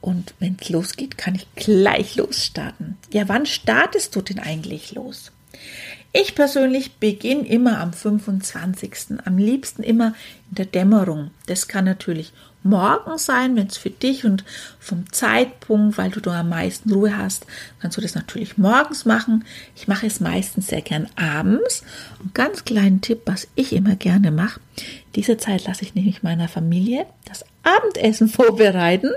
Und 0.00 0.34
wenn 0.38 0.56
es 0.60 0.68
losgeht, 0.70 1.18
kann 1.18 1.34
ich 1.34 1.46
gleich 1.56 2.16
losstarten. 2.16 2.96
Ja, 3.12 3.28
wann 3.28 3.46
startest 3.46 4.16
du 4.16 4.22
denn 4.22 4.38
eigentlich 4.38 4.92
los? 4.92 5.32
Ich 6.12 6.34
persönlich 6.34 6.96
beginne 6.96 7.46
immer 7.46 7.78
am 7.78 7.92
25. 7.92 9.20
Am 9.24 9.38
liebsten 9.38 9.82
immer 9.82 10.14
in 10.50 10.56
der 10.56 10.66
Dämmerung. 10.66 11.30
Das 11.46 11.68
kann 11.68 11.84
natürlich 11.84 12.32
morgen 12.62 13.18
sein, 13.18 13.56
wenn 13.56 13.66
es 13.66 13.76
für 13.76 13.90
dich 13.90 14.24
und 14.24 14.44
vom 14.78 15.10
Zeitpunkt, 15.12 15.98
weil 15.98 16.10
du 16.10 16.20
da 16.20 16.40
am 16.40 16.50
meisten 16.50 16.92
Ruhe 16.92 17.16
hast, 17.16 17.46
kannst 17.80 17.96
du 17.96 18.00
das 18.00 18.14
natürlich 18.14 18.58
morgens 18.58 19.04
machen. 19.04 19.44
Ich 19.76 19.88
mache 19.88 20.06
es 20.06 20.20
meistens 20.20 20.68
sehr 20.68 20.82
gern 20.82 21.08
abends. 21.16 21.82
Und 22.22 22.34
ganz 22.34 22.64
kleinen 22.64 23.00
Tipp, 23.00 23.22
was 23.24 23.48
ich 23.54 23.72
immer 23.72 23.96
gerne 23.96 24.30
mache, 24.30 24.60
diese 25.14 25.36
Zeit 25.36 25.66
lasse 25.66 25.84
ich 25.84 25.94
nämlich 25.94 26.22
meiner 26.22 26.48
Familie 26.48 27.06
das 27.24 27.44
Abendessen 27.62 28.28
vorbereiten. 28.28 29.10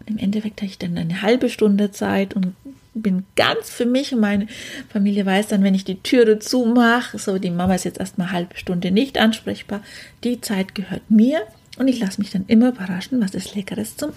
Und 0.00 0.10
im 0.10 0.18
Endeffekt 0.18 0.60
habe 0.60 0.70
ich 0.70 0.78
dann 0.78 0.96
eine 0.96 1.22
halbe 1.22 1.48
Stunde 1.48 1.90
Zeit 1.92 2.34
und 2.34 2.54
bin 2.94 3.24
ganz 3.36 3.70
für 3.70 3.86
mich 3.86 4.12
und 4.12 4.20
meine 4.20 4.48
Familie 4.88 5.24
weiß 5.24 5.48
dann, 5.48 5.62
wenn 5.62 5.76
ich 5.76 5.84
die 5.84 6.02
Türe 6.02 6.40
zumache, 6.40 7.18
so 7.18 7.38
die 7.38 7.50
Mama 7.50 7.74
ist 7.74 7.84
jetzt 7.84 8.00
erstmal 8.00 8.26
eine 8.28 8.36
halbe 8.36 8.56
Stunde 8.56 8.90
nicht 8.90 9.16
ansprechbar, 9.16 9.80
die 10.24 10.40
Zeit 10.40 10.74
gehört 10.74 11.08
mir 11.08 11.42
und 11.80 11.88
ich 11.88 11.98
lasse 11.98 12.20
mich 12.20 12.30
dann 12.30 12.44
immer 12.46 12.68
überraschen, 12.68 13.22
was 13.22 13.32
es 13.32 13.54
Leckeres 13.54 13.96
zum 13.96 14.12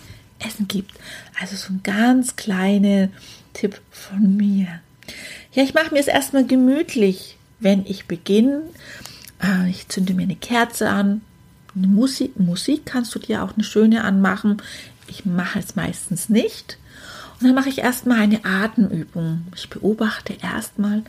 Essen 0.45 0.67
gibt. 0.67 0.91
Also 1.39 1.55
so 1.55 1.71
ein 1.71 1.79
ganz 1.81 2.35
kleiner 2.35 3.07
Tipp 3.53 3.79
von 3.89 4.35
mir. 4.35 4.67
Ja, 5.53 5.63
ich 5.63 5.73
mache 5.73 5.93
mir 5.93 6.01
es 6.01 6.07
erstmal 6.07 6.45
gemütlich, 6.45 7.37
wenn 7.61 7.85
ich 7.85 8.05
beginne. 8.05 8.63
Äh, 9.41 9.69
ich 9.69 9.87
zünde 9.87 10.13
mir 10.13 10.23
eine 10.23 10.35
Kerze 10.35 10.89
an. 10.89 11.21
Musik, 11.73 12.37
Musik 12.37 12.85
kannst 12.85 13.15
du 13.15 13.19
dir 13.19 13.43
auch 13.43 13.53
eine 13.53 13.63
schöne 13.63 14.03
anmachen. 14.03 14.61
Ich 15.07 15.25
mache 15.25 15.59
es 15.59 15.77
meistens 15.77 16.27
nicht. 16.27 16.77
Und 17.39 17.47
dann 17.47 17.55
mache 17.55 17.69
ich 17.69 17.77
erstmal 17.77 18.19
eine 18.19 18.43
Atemübung. 18.43 19.47
Ich 19.55 19.69
beobachte 19.69 20.35
erstmal, 20.41 21.03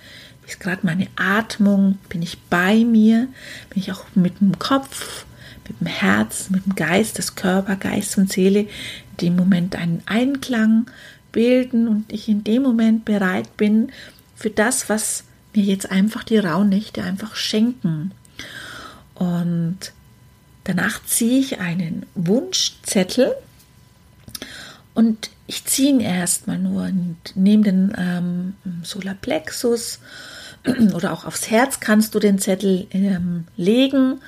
wie 0.44 0.50
ist 0.50 0.60
gerade 0.60 0.86
meine 0.86 1.08
Atmung, 1.16 1.98
bin 2.08 2.22
ich 2.22 2.38
bei 2.42 2.84
mir, 2.84 3.26
bin 3.70 3.82
ich 3.82 3.90
auch 3.90 4.04
mit 4.14 4.40
dem 4.40 4.56
Kopf 4.60 5.26
mit 5.68 5.80
dem 5.80 5.86
Herz, 5.86 6.50
mit 6.50 6.66
dem 6.66 6.74
Geist, 6.74 7.18
das 7.18 7.34
Körper, 7.34 7.76
Geist 7.76 8.18
und 8.18 8.30
Seele 8.30 8.60
in 8.60 9.16
dem 9.20 9.36
Moment 9.36 9.76
einen 9.76 10.02
Einklang 10.06 10.86
bilden 11.32 11.88
und 11.88 12.12
ich 12.12 12.28
in 12.28 12.44
dem 12.44 12.62
Moment 12.62 13.04
bereit 13.04 13.56
bin 13.56 13.90
für 14.36 14.50
das, 14.50 14.88
was 14.88 15.24
mir 15.54 15.64
jetzt 15.64 15.90
einfach 15.90 16.24
die 16.24 16.38
Rauhnächte 16.38 17.02
einfach 17.02 17.36
schenken. 17.36 18.12
Und 19.14 19.78
danach 20.64 21.04
ziehe 21.04 21.40
ich 21.40 21.60
einen 21.60 22.06
Wunschzettel 22.14 23.34
und 24.94 25.30
ich 25.46 25.64
ziehe 25.64 25.90
ihn 25.90 26.00
erstmal 26.00 26.58
nur 26.58 26.84
und 26.84 27.16
nehme 27.34 27.64
den 27.64 27.92
ähm, 27.98 28.54
Solarplexus 28.82 30.00
oder 30.94 31.12
auch 31.12 31.24
aufs 31.24 31.50
Herz 31.50 31.80
kannst 31.80 32.14
du 32.14 32.18
den 32.18 32.38
Zettel 32.38 32.86
ähm, 32.92 33.44
legen 33.56 34.20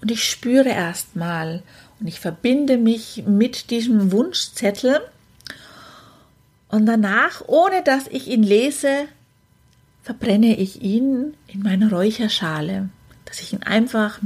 und 0.00 0.10
ich 0.10 0.24
spüre 0.24 0.68
erstmal 0.68 1.62
und 2.00 2.06
ich 2.06 2.20
verbinde 2.20 2.78
mich 2.78 3.24
mit 3.26 3.70
diesem 3.70 4.12
Wunschzettel 4.12 5.00
und 6.68 6.86
danach, 6.86 7.42
ohne 7.46 7.82
dass 7.82 8.06
ich 8.06 8.28
ihn 8.28 8.42
lese, 8.42 9.06
verbrenne 10.02 10.56
ich 10.56 10.82
ihn 10.82 11.34
in 11.48 11.62
meine 11.62 11.90
Räucherschale, 11.90 12.88
dass 13.24 13.40
ich 13.40 13.52
ihn 13.52 13.62
einfach 13.62 14.20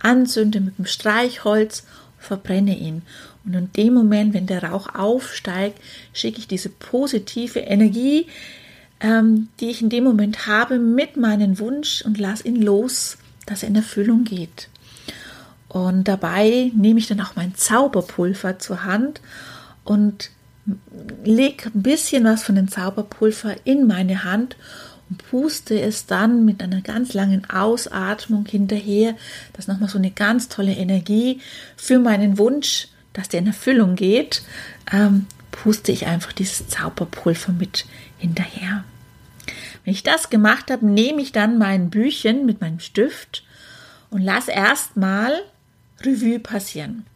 anzünde 0.00 0.60
mit 0.60 0.78
dem 0.78 0.86
Streichholz, 0.86 1.84
verbrenne 2.18 2.76
ihn. 2.76 3.02
Und 3.44 3.54
in 3.54 3.72
dem 3.72 3.94
Moment, 3.94 4.34
wenn 4.34 4.46
der 4.46 4.64
Rauch 4.64 4.94
aufsteigt, 4.94 5.78
schicke 6.12 6.38
ich 6.38 6.48
diese 6.48 6.68
positive 6.68 7.60
Energie, 7.60 8.26
ähm, 9.00 9.48
die 9.60 9.70
ich 9.70 9.82
in 9.82 9.90
dem 9.90 10.04
Moment 10.04 10.46
habe, 10.46 10.78
mit 10.78 11.16
meinem 11.16 11.58
Wunsch 11.58 12.02
und 12.02 12.18
lasse 12.18 12.48
ihn 12.48 12.60
los, 12.60 13.18
dass 13.46 13.62
er 13.62 13.68
in 13.68 13.76
Erfüllung 13.76 14.24
geht. 14.24 14.68
Und 15.74 16.04
dabei 16.06 16.70
nehme 16.72 17.00
ich 17.00 17.08
dann 17.08 17.20
auch 17.20 17.34
mein 17.34 17.56
Zauberpulver 17.56 18.60
zur 18.60 18.84
Hand 18.84 19.20
und 19.82 20.30
lege 21.24 21.68
ein 21.74 21.82
bisschen 21.82 22.22
was 22.22 22.44
von 22.44 22.54
dem 22.54 22.68
Zauberpulver 22.68 23.56
in 23.64 23.88
meine 23.88 24.22
Hand 24.22 24.56
und 25.10 25.18
puste 25.28 25.80
es 25.80 26.06
dann 26.06 26.44
mit 26.44 26.62
einer 26.62 26.80
ganz 26.80 27.12
langen 27.12 27.50
Ausatmung 27.50 28.46
hinterher, 28.46 29.16
dass 29.54 29.66
nochmal 29.66 29.88
so 29.88 29.98
eine 29.98 30.12
ganz 30.12 30.48
tolle 30.48 30.74
Energie 30.74 31.40
für 31.76 31.98
meinen 31.98 32.38
Wunsch, 32.38 32.86
dass 33.12 33.28
der 33.28 33.40
in 33.40 33.48
Erfüllung 33.48 33.96
geht, 33.96 34.44
ähm, 34.92 35.26
puste 35.50 35.90
ich 35.90 36.06
einfach 36.06 36.32
dieses 36.32 36.68
Zauberpulver 36.68 37.50
mit 37.50 37.84
hinterher. 38.18 38.84
Wenn 39.84 39.92
ich 39.92 40.04
das 40.04 40.30
gemacht 40.30 40.70
habe, 40.70 40.86
nehme 40.86 41.20
ich 41.20 41.32
dann 41.32 41.58
mein 41.58 41.90
Büchchen 41.90 42.46
mit 42.46 42.60
meinem 42.60 42.78
Stift 42.78 43.42
und 44.10 44.22
lasse 44.22 44.52
erstmal 44.52 45.32
Revue 46.04 46.38
passieren. 46.38 47.06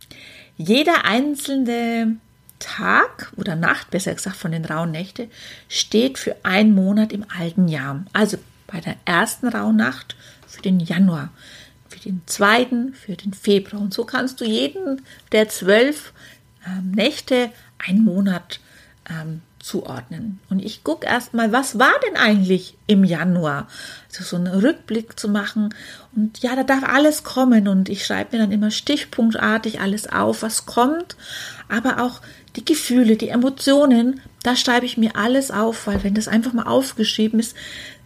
Jeder 0.56 1.04
einzelne 1.04 2.16
Tag 2.58 3.32
oder 3.36 3.54
Nacht, 3.54 3.90
besser 3.90 4.14
gesagt 4.14 4.36
von 4.36 4.52
den 4.52 4.64
rauen 4.64 4.90
Nächte, 4.90 5.28
steht 5.68 6.18
für 6.18 6.36
einen 6.42 6.74
Monat 6.74 7.12
im 7.12 7.24
alten 7.28 7.68
Jahr. 7.68 8.04
Also 8.12 8.38
bei 8.66 8.80
der 8.80 8.96
ersten 9.04 9.48
Rauhnacht 9.48 10.16
für 10.46 10.62
den 10.62 10.80
Januar, 10.80 11.30
für 11.88 12.00
den 12.00 12.22
zweiten 12.26 12.94
für 12.94 13.14
den 13.14 13.32
Februar. 13.32 13.80
Und 13.80 13.94
so 13.94 14.04
kannst 14.04 14.40
du 14.40 14.44
jeden 14.44 15.02
der 15.32 15.48
zwölf 15.48 16.12
ähm, 16.66 16.90
Nächte 16.90 17.50
einen 17.78 18.04
Monat 18.04 18.60
ähm, 19.08 19.42
zuordnen. 19.68 20.40
Und 20.48 20.64
ich 20.64 20.82
gucke 20.82 21.06
erstmal, 21.06 21.52
was 21.52 21.78
war 21.78 21.92
denn 22.06 22.16
eigentlich 22.16 22.76
im 22.86 23.04
Januar? 23.04 23.68
Also 24.08 24.24
so 24.24 24.36
einen 24.36 24.46
Rückblick 24.46 25.20
zu 25.20 25.28
machen. 25.28 25.74
Und 26.16 26.38
ja, 26.38 26.56
da 26.56 26.64
darf 26.64 26.82
alles 26.82 27.22
kommen. 27.22 27.68
Und 27.68 27.90
ich 27.90 28.06
schreibe 28.06 28.36
mir 28.36 28.42
dann 28.42 28.52
immer 28.52 28.70
stichpunktartig 28.70 29.80
alles 29.80 30.10
auf, 30.10 30.42
was 30.42 30.64
kommt. 30.64 31.16
Aber 31.68 32.02
auch 32.02 32.22
die 32.56 32.64
Gefühle, 32.64 33.16
die 33.16 33.28
Emotionen, 33.28 34.20
da 34.42 34.56
schreibe 34.56 34.86
ich 34.86 34.96
mir 34.96 35.16
alles 35.16 35.50
auf, 35.50 35.86
weil 35.86 36.02
wenn 36.02 36.14
das 36.14 36.28
einfach 36.28 36.54
mal 36.54 36.66
aufgeschrieben 36.66 37.38
ist, 37.38 37.54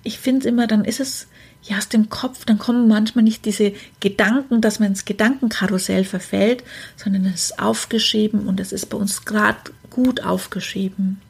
ich 0.02 0.18
finde 0.18 0.48
immer, 0.48 0.66
dann 0.66 0.84
ist 0.84 0.98
es 0.98 1.28
ja 1.62 1.78
aus 1.78 1.88
dem 1.88 2.08
Kopf, 2.08 2.44
dann 2.44 2.58
kommen 2.58 2.88
manchmal 2.88 3.22
nicht 3.22 3.44
diese 3.44 3.72
Gedanken, 4.00 4.60
dass 4.60 4.80
man 4.80 4.88
ins 4.88 5.04
Gedankenkarussell 5.04 6.04
verfällt, 6.04 6.64
sondern 6.96 7.24
es 7.26 7.44
ist 7.44 7.58
aufgeschrieben 7.60 8.48
und 8.48 8.58
es 8.58 8.72
ist 8.72 8.86
bei 8.86 8.98
uns 8.98 9.24
gerade 9.24 9.70
gut 9.90 10.24
aufgeschrieben. 10.24 11.20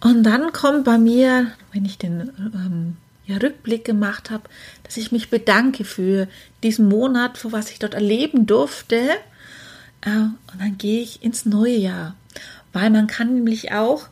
Und 0.00 0.22
dann 0.22 0.52
kommt 0.52 0.84
bei 0.84 0.98
mir, 0.98 1.48
wenn 1.72 1.84
ich 1.84 1.98
den 1.98 2.30
ähm, 2.38 2.96
ja, 3.26 3.36
Rückblick 3.36 3.84
gemacht 3.84 4.30
habe, 4.30 4.44
dass 4.84 4.96
ich 4.96 5.12
mich 5.12 5.28
bedanke 5.28 5.84
für 5.84 6.28
diesen 6.62 6.88
Monat, 6.88 7.36
für 7.36 7.52
was 7.52 7.70
ich 7.70 7.78
dort 7.78 7.94
erleben 7.94 8.46
durfte. 8.46 9.10
Äh, 10.02 10.10
und 10.10 10.60
dann 10.60 10.78
gehe 10.78 11.02
ich 11.02 11.22
ins 11.22 11.44
neue 11.44 11.76
Jahr, 11.76 12.16
weil 12.72 12.90
man 12.90 13.06
kann 13.06 13.34
nämlich 13.34 13.72
auch 13.72 14.08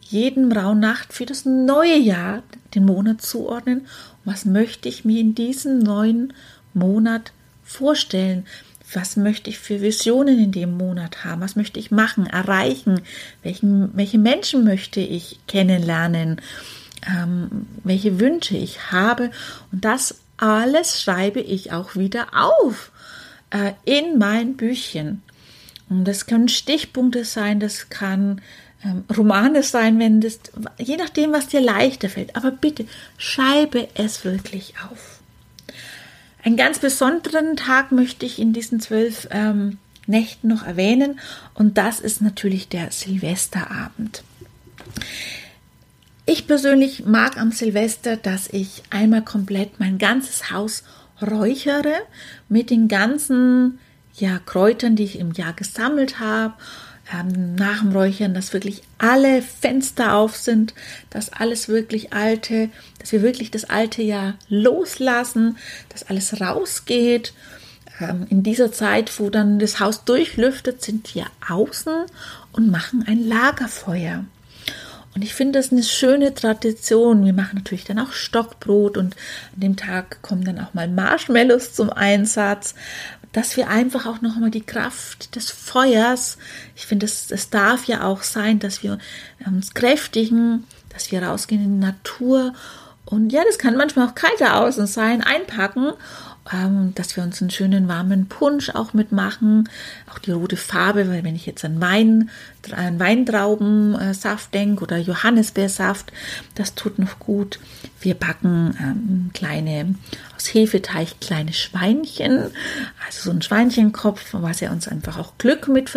jeden 0.00 0.52
Rauhnacht 0.52 1.12
für 1.12 1.26
das 1.26 1.44
neue 1.44 1.96
Jahr 1.96 2.42
den 2.74 2.84
Monat 2.84 3.22
zuordnen. 3.22 3.80
Und 3.80 3.86
was 4.32 4.44
möchte 4.44 4.88
ich 4.88 5.04
mir 5.04 5.20
in 5.20 5.34
diesem 5.34 5.78
neuen 5.78 6.32
Monat 6.74 7.32
vorstellen? 7.64 8.46
Was 8.92 9.16
möchte 9.16 9.50
ich 9.50 9.58
für 9.58 9.80
Visionen 9.80 10.38
in 10.38 10.52
dem 10.52 10.76
Monat 10.76 11.24
haben? 11.24 11.40
Was 11.40 11.56
möchte 11.56 11.78
ich 11.78 11.90
machen, 11.90 12.26
erreichen? 12.26 13.00
Welchen, 13.42 13.96
welche 13.96 14.18
Menschen 14.18 14.64
möchte 14.64 15.00
ich 15.00 15.38
kennenlernen? 15.46 16.40
Ähm, 17.06 17.66
welche 17.84 18.20
Wünsche 18.20 18.56
ich 18.56 18.92
habe? 18.92 19.30
Und 19.72 19.84
das 19.84 20.20
alles 20.36 21.02
schreibe 21.02 21.40
ich 21.40 21.72
auch 21.72 21.96
wieder 21.96 22.28
auf 22.32 22.90
äh, 23.50 23.72
in 23.84 24.18
mein 24.18 24.56
Büchchen. 24.56 25.22
Und 25.88 26.04
das 26.04 26.26
können 26.26 26.48
Stichpunkte 26.48 27.24
sein, 27.24 27.60
das 27.60 27.90
kann 27.90 28.40
ähm, 28.84 29.04
Romane 29.14 29.62
sein, 29.62 29.98
wenn 29.98 30.20
das, 30.20 30.40
je 30.78 30.96
nachdem, 30.96 31.32
was 31.32 31.48
dir 31.48 31.60
leichter 31.60 32.08
fällt. 32.08 32.36
Aber 32.36 32.50
bitte 32.50 32.86
schreibe 33.18 33.88
es 33.94 34.24
wirklich 34.24 34.74
auf. 34.90 35.19
Einen 36.42 36.56
ganz 36.56 36.78
besonderen 36.78 37.56
Tag 37.56 37.92
möchte 37.92 38.24
ich 38.26 38.38
in 38.38 38.52
diesen 38.52 38.80
zwölf 38.80 39.28
ähm, 39.30 39.78
Nächten 40.06 40.48
noch 40.48 40.64
erwähnen 40.66 41.20
und 41.54 41.78
das 41.78 42.00
ist 42.00 42.22
natürlich 42.22 42.68
der 42.68 42.90
Silvesterabend. 42.90 44.22
Ich 46.26 46.46
persönlich 46.46 47.04
mag 47.04 47.36
am 47.36 47.52
Silvester, 47.52 48.16
dass 48.16 48.48
ich 48.48 48.82
einmal 48.90 49.22
komplett 49.22 49.80
mein 49.80 49.98
ganzes 49.98 50.50
Haus 50.50 50.84
räuchere 51.20 51.94
mit 52.48 52.70
den 52.70 52.88
ganzen 52.88 53.78
ja, 54.14 54.38
Kräutern, 54.38 54.96
die 54.96 55.04
ich 55.04 55.18
im 55.18 55.32
Jahr 55.32 55.52
gesammelt 55.52 56.20
habe 56.20 56.54
nach 57.56 57.80
dem 57.80 57.92
Räuchern, 57.92 58.34
dass 58.34 58.52
wirklich 58.52 58.82
alle 58.98 59.42
Fenster 59.42 60.14
auf 60.14 60.36
sind, 60.36 60.74
dass 61.10 61.32
alles 61.32 61.68
wirklich 61.68 62.12
alte, 62.12 62.70
dass 62.98 63.12
wir 63.12 63.22
wirklich 63.22 63.50
das 63.50 63.64
alte 63.64 64.02
Jahr 64.02 64.34
loslassen, 64.48 65.56
dass 65.88 66.04
alles 66.04 66.40
rausgeht. 66.40 67.32
Ähm, 68.00 68.26
in 68.30 68.42
dieser 68.42 68.72
Zeit, 68.72 69.18
wo 69.18 69.30
dann 69.30 69.58
das 69.58 69.80
Haus 69.80 70.04
durchlüftet, 70.04 70.82
sind 70.82 71.14
wir 71.14 71.26
außen 71.48 72.06
und 72.52 72.70
machen 72.70 73.04
ein 73.06 73.26
Lagerfeuer. 73.26 74.24
Und 75.14 75.22
ich 75.22 75.34
finde 75.34 75.58
das 75.58 75.72
eine 75.72 75.82
schöne 75.82 76.34
Tradition. 76.34 77.24
Wir 77.24 77.32
machen 77.32 77.56
natürlich 77.56 77.84
dann 77.84 77.98
auch 77.98 78.12
Stockbrot 78.12 78.96
und 78.96 79.16
an 79.54 79.60
dem 79.60 79.76
Tag 79.76 80.22
kommen 80.22 80.44
dann 80.44 80.60
auch 80.60 80.72
mal 80.72 80.86
Marshmallows 80.86 81.72
zum 81.72 81.90
Einsatz 81.90 82.74
dass 83.32 83.56
wir 83.56 83.68
einfach 83.68 84.06
auch 84.06 84.20
noch 84.20 84.34
einmal 84.34 84.50
die 84.50 84.64
Kraft 84.64 85.36
des 85.36 85.50
Feuers, 85.50 86.38
ich 86.74 86.86
finde, 86.86 87.06
es, 87.06 87.30
es 87.30 87.50
darf 87.50 87.84
ja 87.84 88.04
auch 88.04 88.22
sein, 88.22 88.58
dass 88.58 88.82
wir 88.82 88.98
uns 89.46 89.74
kräftigen, 89.74 90.66
dass 90.88 91.12
wir 91.12 91.22
rausgehen 91.22 91.62
in 91.62 91.80
die 91.80 91.86
Natur. 91.86 92.54
Und 93.04 93.30
ja, 93.30 93.42
das 93.44 93.58
kann 93.58 93.76
manchmal 93.76 94.08
auch 94.08 94.14
kalter 94.14 94.56
außen 94.56 94.86
sein, 94.86 95.22
einpacken 95.22 95.92
ähm, 96.52 96.92
dass 96.94 97.16
wir 97.16 97.22
uns 97.22 97.40
einen 97.40 97.50
schönen 97.50 97.88
warmen 97.88 98.26
Punsch 98.26 98.70
auch 98.70 98.92
mitmachen. 98.92 99.68
Auch 100.10 100.18
die 100.18 100.32
rote 100.32 100.56
Farbe, 100.56 101.08
weil 101.08 101.24
wenn 101.24 101.36
ich 101.36 101.46
jetzt 101.46 101.64
an 101.64 101.80
Wein, 101.80 102.30
an 102.72 102.98
Weintraubensaft 102.98 104.52
denke 104.52 104.82
oder 104.82 104.98
Johannisbeersaft, 104.98 106.12
das 106.54 106.74
tut 106.74 106.98
noch 106.98 107.18
gut. 107.18 107.60
Wir 108.00 108.14
backen 108.14 108.76
ähm, 108.80 109.30
kleine, 109.32 109.94
aus 110.36 110.52
Hefeteig 110.52 111.20
kleine 111.20 111.52
Schweinchen, 111.52 112.50
also 113.06 113.22
so 113.24 113.30
ein 113.30 113.42
Schweinchenkopf, 113.42 114.32
was 114.32 114.60
ja 114.60 114.72
uns 114.72 114.88
einfach 114.88 115.18
auch 115.18 115.38
Glück 115.38 115.68
mit, 115.68 115.90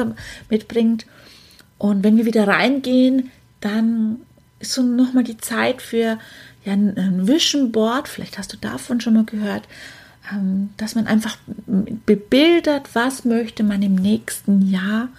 mitbringt. 0.49 1.06
Und 1.77 2.04
wenn 2.04 2.17
wir 2.17 2.25
wieder 2.25 2.47
reingehen, 2.47 3.32
dann 3.60 4.17
ist 4.60 4.73
so 4.73 4.82
nochmal 4.82 5.23
die 5.23 5.38
Zeit 5.38 5.82
für 5.82 6.17
ja, 6.63 6.73
ein 6.73 7.27
Vision 7.27 7.71
Vielleicht 8.06 8.38
hast 8.38 8.54
du 8.54 8.58
davon 8.58 9.01
schon 9.01 9.15
mal 9.15 9.25
gehört. 9.25 9.67
Ähm, 10.31 10.69
dass 10.77 10.95
man 10.95 11.07
einfach 11.07 11.38
bebildert, 11.67 12.89
was 12.93 13.25
möchte 13.25 13.63
man 13.63 13.81
im 13.81 13.95
nächsten 13.95 14.69
Jahr. 14.69 15.09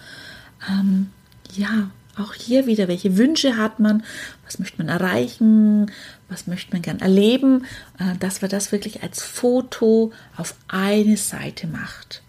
Ähm, 0.67 1.11
ja, 1.53 1.91
auch 2.17 2.33
hier 2.33 2.65
wieder, 2.65 2.87
welche 2.87 3.17
Wünsche 3.17 3.57
hat 3.57 3.79
man, 3.79 4.03
was 4.45 4.57
möchte 4.57 4.77
man 4.77 4.87
erreichen, 4.87 5.91
was 6.29 6.47
möchte 6.47 6.71
man 6.73 6.81
gern 6.81 6.99
erleben, 6.99 7.65
äh, 7.99 8.15
dass 8.19 8.41
man 8.41 8.49
das 8.49 8.71
wirklich 8.71 9.03
als 9.03 9.21
Foto 9.21 10.11
auf 10.37 10.55
eine 10.67 11.17
Seite 11.17 11.67
macht. 11.67 12.23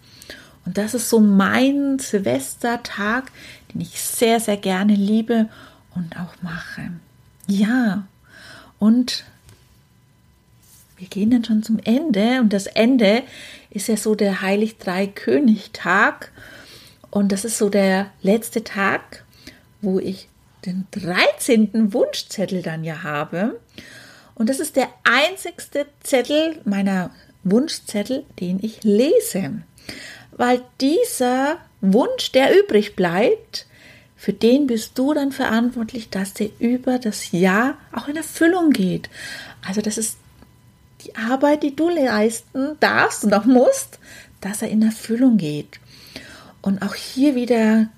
Und 0.65 0.77
das 0.77 0.95
ist 0.95 1.09
so 1.09 1.21
mein 1.21 1.99
Silvestertag, 1.99 3.31
den 3.73 3.81
ich 3.81 4.01
sehr, 4.01 4.41
sehr 4.41 4.57
gerne 4.57 4.95
liebe 4.95 5.49
und 5.95 6.17
auch 6.19 6.43
mache. 6.43 6.91
Ja, 7.47 8.07
und 8.79 9.25
wir 10.97 11.09
gehen 11.09 11.31
dann 11.31 11.45
schon 11.45 11.63
zum 11.63 11.79
Ende 11.85 12.41
und 12.41 12.53
das 12.53 12.67
Ende 12.67 13.23
ist 13.71 13.89
ja 13.89 13.97
so 13.97 14.15
der 14.15 14.41
Heilig 14.41 14.79
Drei 14.79 15.07
König 15.07 15.71
Tag 15.73 16.33
und 17.11 17.33
das 17.33 17.45
ist 17.45 17.59
so 17.59 17.69
der 17.69 18.11
letzte 18.23 18.65
Tag, 18.65 19.25
wo 19.83 19.99
ich 19.99 20.29
den 20.65 20.87
13. 20.91 21.93
Wunschzettel 21.93 22.63
dann 22.63 22.83
ja 22.83 23.03
habe 23.03 23.61
und 24.35 24.49
das 24.49 24.61
ist 24.61 24.77
der 24.77 24.89
einzigste 25.05 25.87
Zettel 26.01 26.61
meiner 26.65 27.11
Wunschzettel, 27.45 28.25
den 28.41 28.59
ich 28.63 28.83
lese, 28.83 29.63
weil 30.33 30.63
dieser 30.81 31.59
Wunsch, 31.81 32.33
der 32.33 32.59
übrig 32.59 32.97
bleibt, 32.97 33.67
für 34.17 34.33
den 34.33 34.67
bist 34.67 34.99
du 34.99 35.15
dann 35.15 35.31
verantwortlich, 35.31 36.11
dass 36.11 36.35
der 36.35 36.49
über 36.59 36.99
das 36.99 37.33
Jahr 37.33 37.77
auch 37.93 38.09
in 38.09 38.17
Erfüllung 38.17 38.71
geht. 38.71 39.09
Also 39.67 39.83
das 39.83 39.99
ist 39.99 40.17
die 41.07 41.17
Arbeit, 41.17 41.63
die 41.63 41.77
du 41.77 41.89
leisten 41.89 42.77
darfst 42.81 43.25
und 43.25 43.35
auch 43.35 43.45
musst, 43.45 43.99
dass 44.41 44.63
er 44.63 44.69
in 44.69 44.83
Erfüllung 44.83 45.37
geht. 45.37 45.79
Und 46.63 46.83
auch 46.83 46.95
hier 46.95 47.35
wieder 47.35 47.89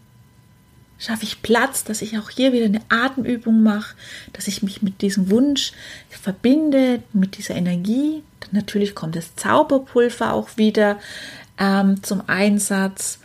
schaffe 0.99 1.25
ich 1.25 1.43
Platz, 1.43 1.85
dass 1.85 2.03
ich 2.03 2.19
auch 2.19 2.29
hier 2.29 2.53
wieder 2.53 2.67
eine 2.67 2.83
Atemübung 2.89 3.63
mache, 3.63 3.95
dass 4.33 4.49
ich 4.49 4.63
mich 4.63 4.83
mit 4.83 5.01
diesem 5.01 5.31
Wunsch 5.31 5.73
verbinde, 6.11 7.03
mit 7.13 7.39
dieser 7.39 7.55
Energie. 7.55 8.23
Dann 8.41 8.51
natürlich 8.53 8.95
kommt 8.95 9.17
das 9.17 9.37
Zauberpulver 9.37 10.33
auch 10.33 10.57
wieder 10.57 10.99
ähm, 11.59 12.03
zum 12.03 12.23
Einsatz 12.27 13.21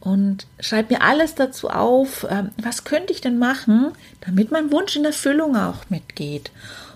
und 0.00 0.46
schreibe 0.58 0.94
mir 0.94 1.02
alles 1.02 1.34
dazu 1.34 1.68
auf, 1.68 2.26
ähm, 2.30 2.50
was 2.56 2.84
könnte 2.84 3.12
ich 3.12 3.20
denn 3.20 3.38
machen, 3.38 3.92
damit 4.22 4.50
mein 4.50 4.72
Wunsch 4.72 4.96
in 4.96 5.04
Erfüllung 5.04 5.54
auch 5.56 5.90
mitgeht 5.90 6.50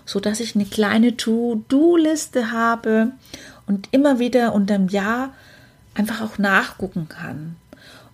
so 0.05 0.19
dass 0.19 0.39
ich 0.39 0.55
eine 0.55 0.65
kleine 0.65 1.17
To-Do-Liste 1.17 2.51
habe 2.51 3.11
und 3.67 3.87
immer 3.91 4.19
wieder 4.19 4.53
unterm 4.53 4.87
Jahr 4.87 5.33
einfach 5.95 6.21
auch 6.21 6.37
nachgucken 6.37 7.07
kann. 7.09 7.55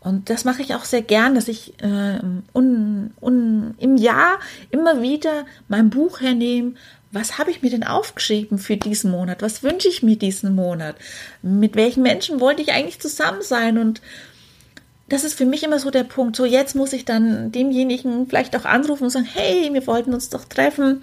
Und 0.02 0.30
das 0.30 0.46
mache 0.46 0.62
ich 0.62 0.76
auch 0.76 0.86
sehr 0.86 1.02
gern, 1.02 1.36
dass 1.36 1.48
ich 1.48 1.74
äh, 1.84 2.20
un, 2.54 3.12
un, 3.20 3.76
im 3.78 3.98
Jahr 3.98 4.40
immer 4.72 5.02
wieder 5.02 5.46
mein 5.68 5.90
Buch 5.90 6.22
hernehme. 6.22 6.74
Was 7.12 7.38
habe 7.38 7.52
ich 7.52 7.62
mir 7.62 7.72
denn 7.72 7.84
aufgeschrieben 7.84 8.60
für 8.60 8.78
diesen 8.78 9.12
Monat? 9.12 9.42
Was 9.42 9.62
wünsche 9.64 9.90
ich 9.90 10.04
mir 10.04 10.16
diesen 10.16 10.56
Monat? 10.56 10.96
Mit 11.42 11.76
welchen 11.76 12.04
Menschen 12.04 12.40
wollte 12.40 12.62
ich 12.62 12.72
eigentlich 12.72 13.02
zusammen 13.02 13.42
sein? 13.42 13.78
Und 13.78 14.02
das 15.10 15.24
ist 15.24 15.34
für 15.34 15.46
mich 15.46 15.64
immer 15.64 15.80
so 15.80 15.92
der 15.92 16.06
Punkt. 16.06 16.36
So, 16.36 16.46
jetzt 16.46 16.76
muss 16.76 16.94
ich 16.94 17.04
dann 17.04 17.52
demjenigen 17.52 18.28
vielleicht 18.28 18.56
auch 18.56 18.66
anrufen 18.66 19.06
und 19.06 19.10
sagen, 19.10 19.28
hey, 19.30 19.70
wir 19.74 19.86
wollten 19.86 20.14
uns 20.14 20.30
doch 20.30 20.46
treffen 20.46 21.02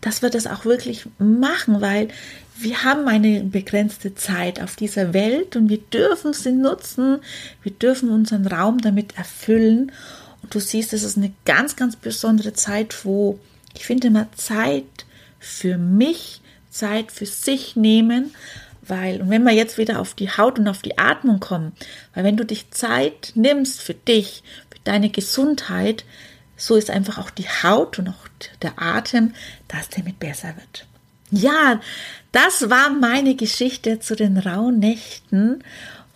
dass 0.00 0.22
wir 0.22 0.30
das 0.30 0.46
auch 0.46 0.64
wirklich 0.64 1.06
machen, 1.18 1.80
weil 1.80 2.08
wir 2.58 2.84
haben 2.84 3.06
eine 3.08 3.40
begrenzte 3.44 4.14
Zeit 4.14 4.62
auf 4.62 4.76
dieser 4.76 5.12
Welt 5.12 5.56
und 5.56 5.68
wir 5.68 5.78
dürfen 5.78 6.32
sie 6.32 6.52
nutzen, 6.52 7.18
wir 7.62 7.72
dürfen 7.72 8.10
unseren 8.10 8.46
Raum 8.46 8.78
damit 8.80 9.16
erfüllen. 9.16 9.92
Und 10.42 10.54
du 10.54 10.60
siehst, 10.60 10.92
es 10.92 11.02
ist 11.02 11.16
eine 11.16 11.32
ganz, 11.44 11.76
ganz 11.76 11.96
besondere 11.96 12.54
Zeit, 12.54 13.04
wo 13.04 13.38
ich 13.74 13.84
finde 13.84 14.08
immer 14.08 14.28
Zeit 14.32 14.84
für 15.38 15.76
mich, 15.76 16.40
Zeit 16.70 17.12
für 17.12 17.26
sich 17.26 17.76
nehmen, 17.76 18.34
weil, 18.88 19.20
und 19.20 19.30
wenn 19.30 19.42
wir 19.42 19.52
jetzt 19.52 19.78
wieder 19.78 20.00
auf 20.00 20.14
die 20.14 20.30
Haut 20.30 20.58
und 20.58 20.68
auf 20.68 20.80
die 20.80 20.96
Atmung 20.96 21.40
kommen, 21.40 21.72
weil 22.14 22.24
wenn 22.24 22.36
du 22.36 22.44
dich 22.44 22.70
Zeit 22.70 23.32
nimmst 23.34 23.82
für 23.82 23.94
dich, 23.94 24.42
für 24.70 24.78
deine 24.84 25.10
Gesundheit, 25.10 26.04
so 26.56 26.76
ist 26.76 26.90
einfach 26.90 27.18
auch 27.18 27.30
die 27.30 27.48
Haut 27.48 27.98
und 27.98 28.08
auch 28.08 28.28
der 28.62 28.72
Atem, 28.76 29.34
dass 29.68 29.88
der 29.88 30.04
mit 30.04 30.18
besser 30.18 30.54
wird. 30.56 30.86
Ja, 31.30 31.80
das 32.32 32.70
war 32.70 32.90
meine 32.90 33.34
Geschichte 33.34 34.00
zu 34.00 34.16
den 34.16 34.38
rauen 34.38 34.78
Nächten. 34.78 35.62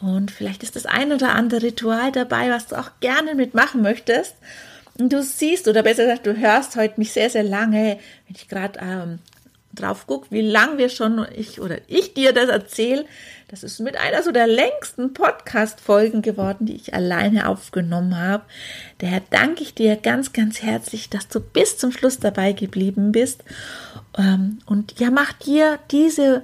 Und 0.01 0.31
vielleicht 0.31 0.63
ist 0.63 0.77
das 0.77 0.87
ein 0.87 1.13
oder 1.13 1.35
andere 1.35 1.63
Ritual 1.63 2.11
dabei, 2.13 2.51
was 2.51 2.69
du 2.69 2.79
auch 2.79 2.91
gerne 3.01 3.35
mitmachen 3.35 3.83
möchtest. 3.83 4.35
Und 4.99 5.13
du 5.13 5.23
siehst, 5.23 5.69
oder 5.69 5.83
besser 5.83 6.05
gesagt, 6.05 6.27
du 6.27 6.37
hörst 6.37 6.77
heute 6.77 6.95
mich 6.99 7.13
sehr, 7.13 7.31
sehr 7.31 7.43
lange, 7.43 7.99
wenn 8.27 8.37
ich 8.37 8.49
gerade 8.49 8.79
ähm, 8.81 9.19
drauf 9.81 10.07
gucke, 10.07 10.29
wie 10.31 10.43
lang 10.43 10.79
wir 10.79 10.89
schon, 10.89 11.27
ich 11.35 11.61
oder 11.61 11.79
ich 11.89 12.15
dir 12.15 12.33
das 12.33 12.49
erzähle. 12.49 13.05
Das 13.49 13.65
ist 13.65 13.81
mit 13.81 13.97
einer 13.97 14.23
so 14.23 14.31
der 14.31 14.47
längsten 14.47 15.13
Podcast-Folgen 15.13 16.23
geworden, 16.23 16.67
die 16.67 16.77
ich 16.77 16.95
alleine 16.95 17.49
aufgenommen 17.49 18.17
habe. 18.17 18.45
Daher 18.99 19.23
danke 19.31 19.63
ich 19.63 19.75
dir 19.75 19.97
ganz, 19.97 20.33
ganz 20.33 20.63
herzlich, 20.63 21.11
dass 21.11 21.27
du 21.29 21.41
bis 21.41 21.79
zum 21.79 21.91
Schluss 21.91 22.21
dabei 22.21 22.53
geblieben 22.53 23.11
bist. 23.11 23.43
Ähm, 24.17 24.61
und 24.67 25.01
ja, 25.01 25.11
mach 25.11 25.33
dir 25.33 25.79
diese 25.91 26.43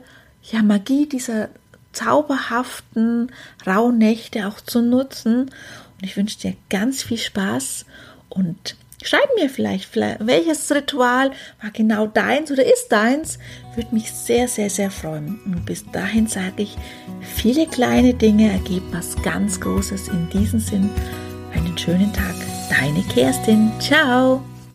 ja, 0.50 0.62
Magie 0.62 1.06
dieser 1.06 1.48
zauberhaften 1.92 3.32
Rauhnächte 3.66 4.48
auch 4.48 4.60
zu 4.60 4.82
nutzen. 4.82 5.42
Und 5.42 6.02
ich 6.02 6.16
wünsche 6.16 6.38
dir 6.38 6.56
ganz 6.68 7.02
viel 7.02 7.18
Spaß 7.18 7.86
und 8.28 8.76
schreib 9.06 9.28
mir 9.36 9.48
vielleicht, 9.48 9.86
vielleicht, 9.86 10.26
welches 10.26 10.70
Ritual 10.74 11.30
war 11.62 11.70
genau 11.72 12.06
deins 12.06 12.50
oder 12.50 12.64
ist 12.64 12.88
deins. 12.90 13.38
Würde 13.74 13.94
mich 13.94 14.10
sehr, 14.12 14.48
sehr, 14.48 14.70
sehr 14.70 14.90
freuen. 14.90 15.40
Und 15.44 15.66
bis 15.66 15.84
dahin 15.90 16.26
sage 16.26 16.62
ich, 16.62 16.76
viele 17.20 17.66
kleine 17.66 18.14
Dinge 18.14 18.50
ergeben 18.52 18.86
was 18.92 19.20
ganz 19.22 19.60
Großes. 19.60 20.08
In 20.08 20.28
diesem 20.30 20.60
Sinn, 20.60 20.90
einen 21.54 21.76
schönen 21.76 22.12
Tag. 22.12 22.34
Deine 22.70 23.02
Kerstin. 23.02 23.70
Ciao. 23.80 24.42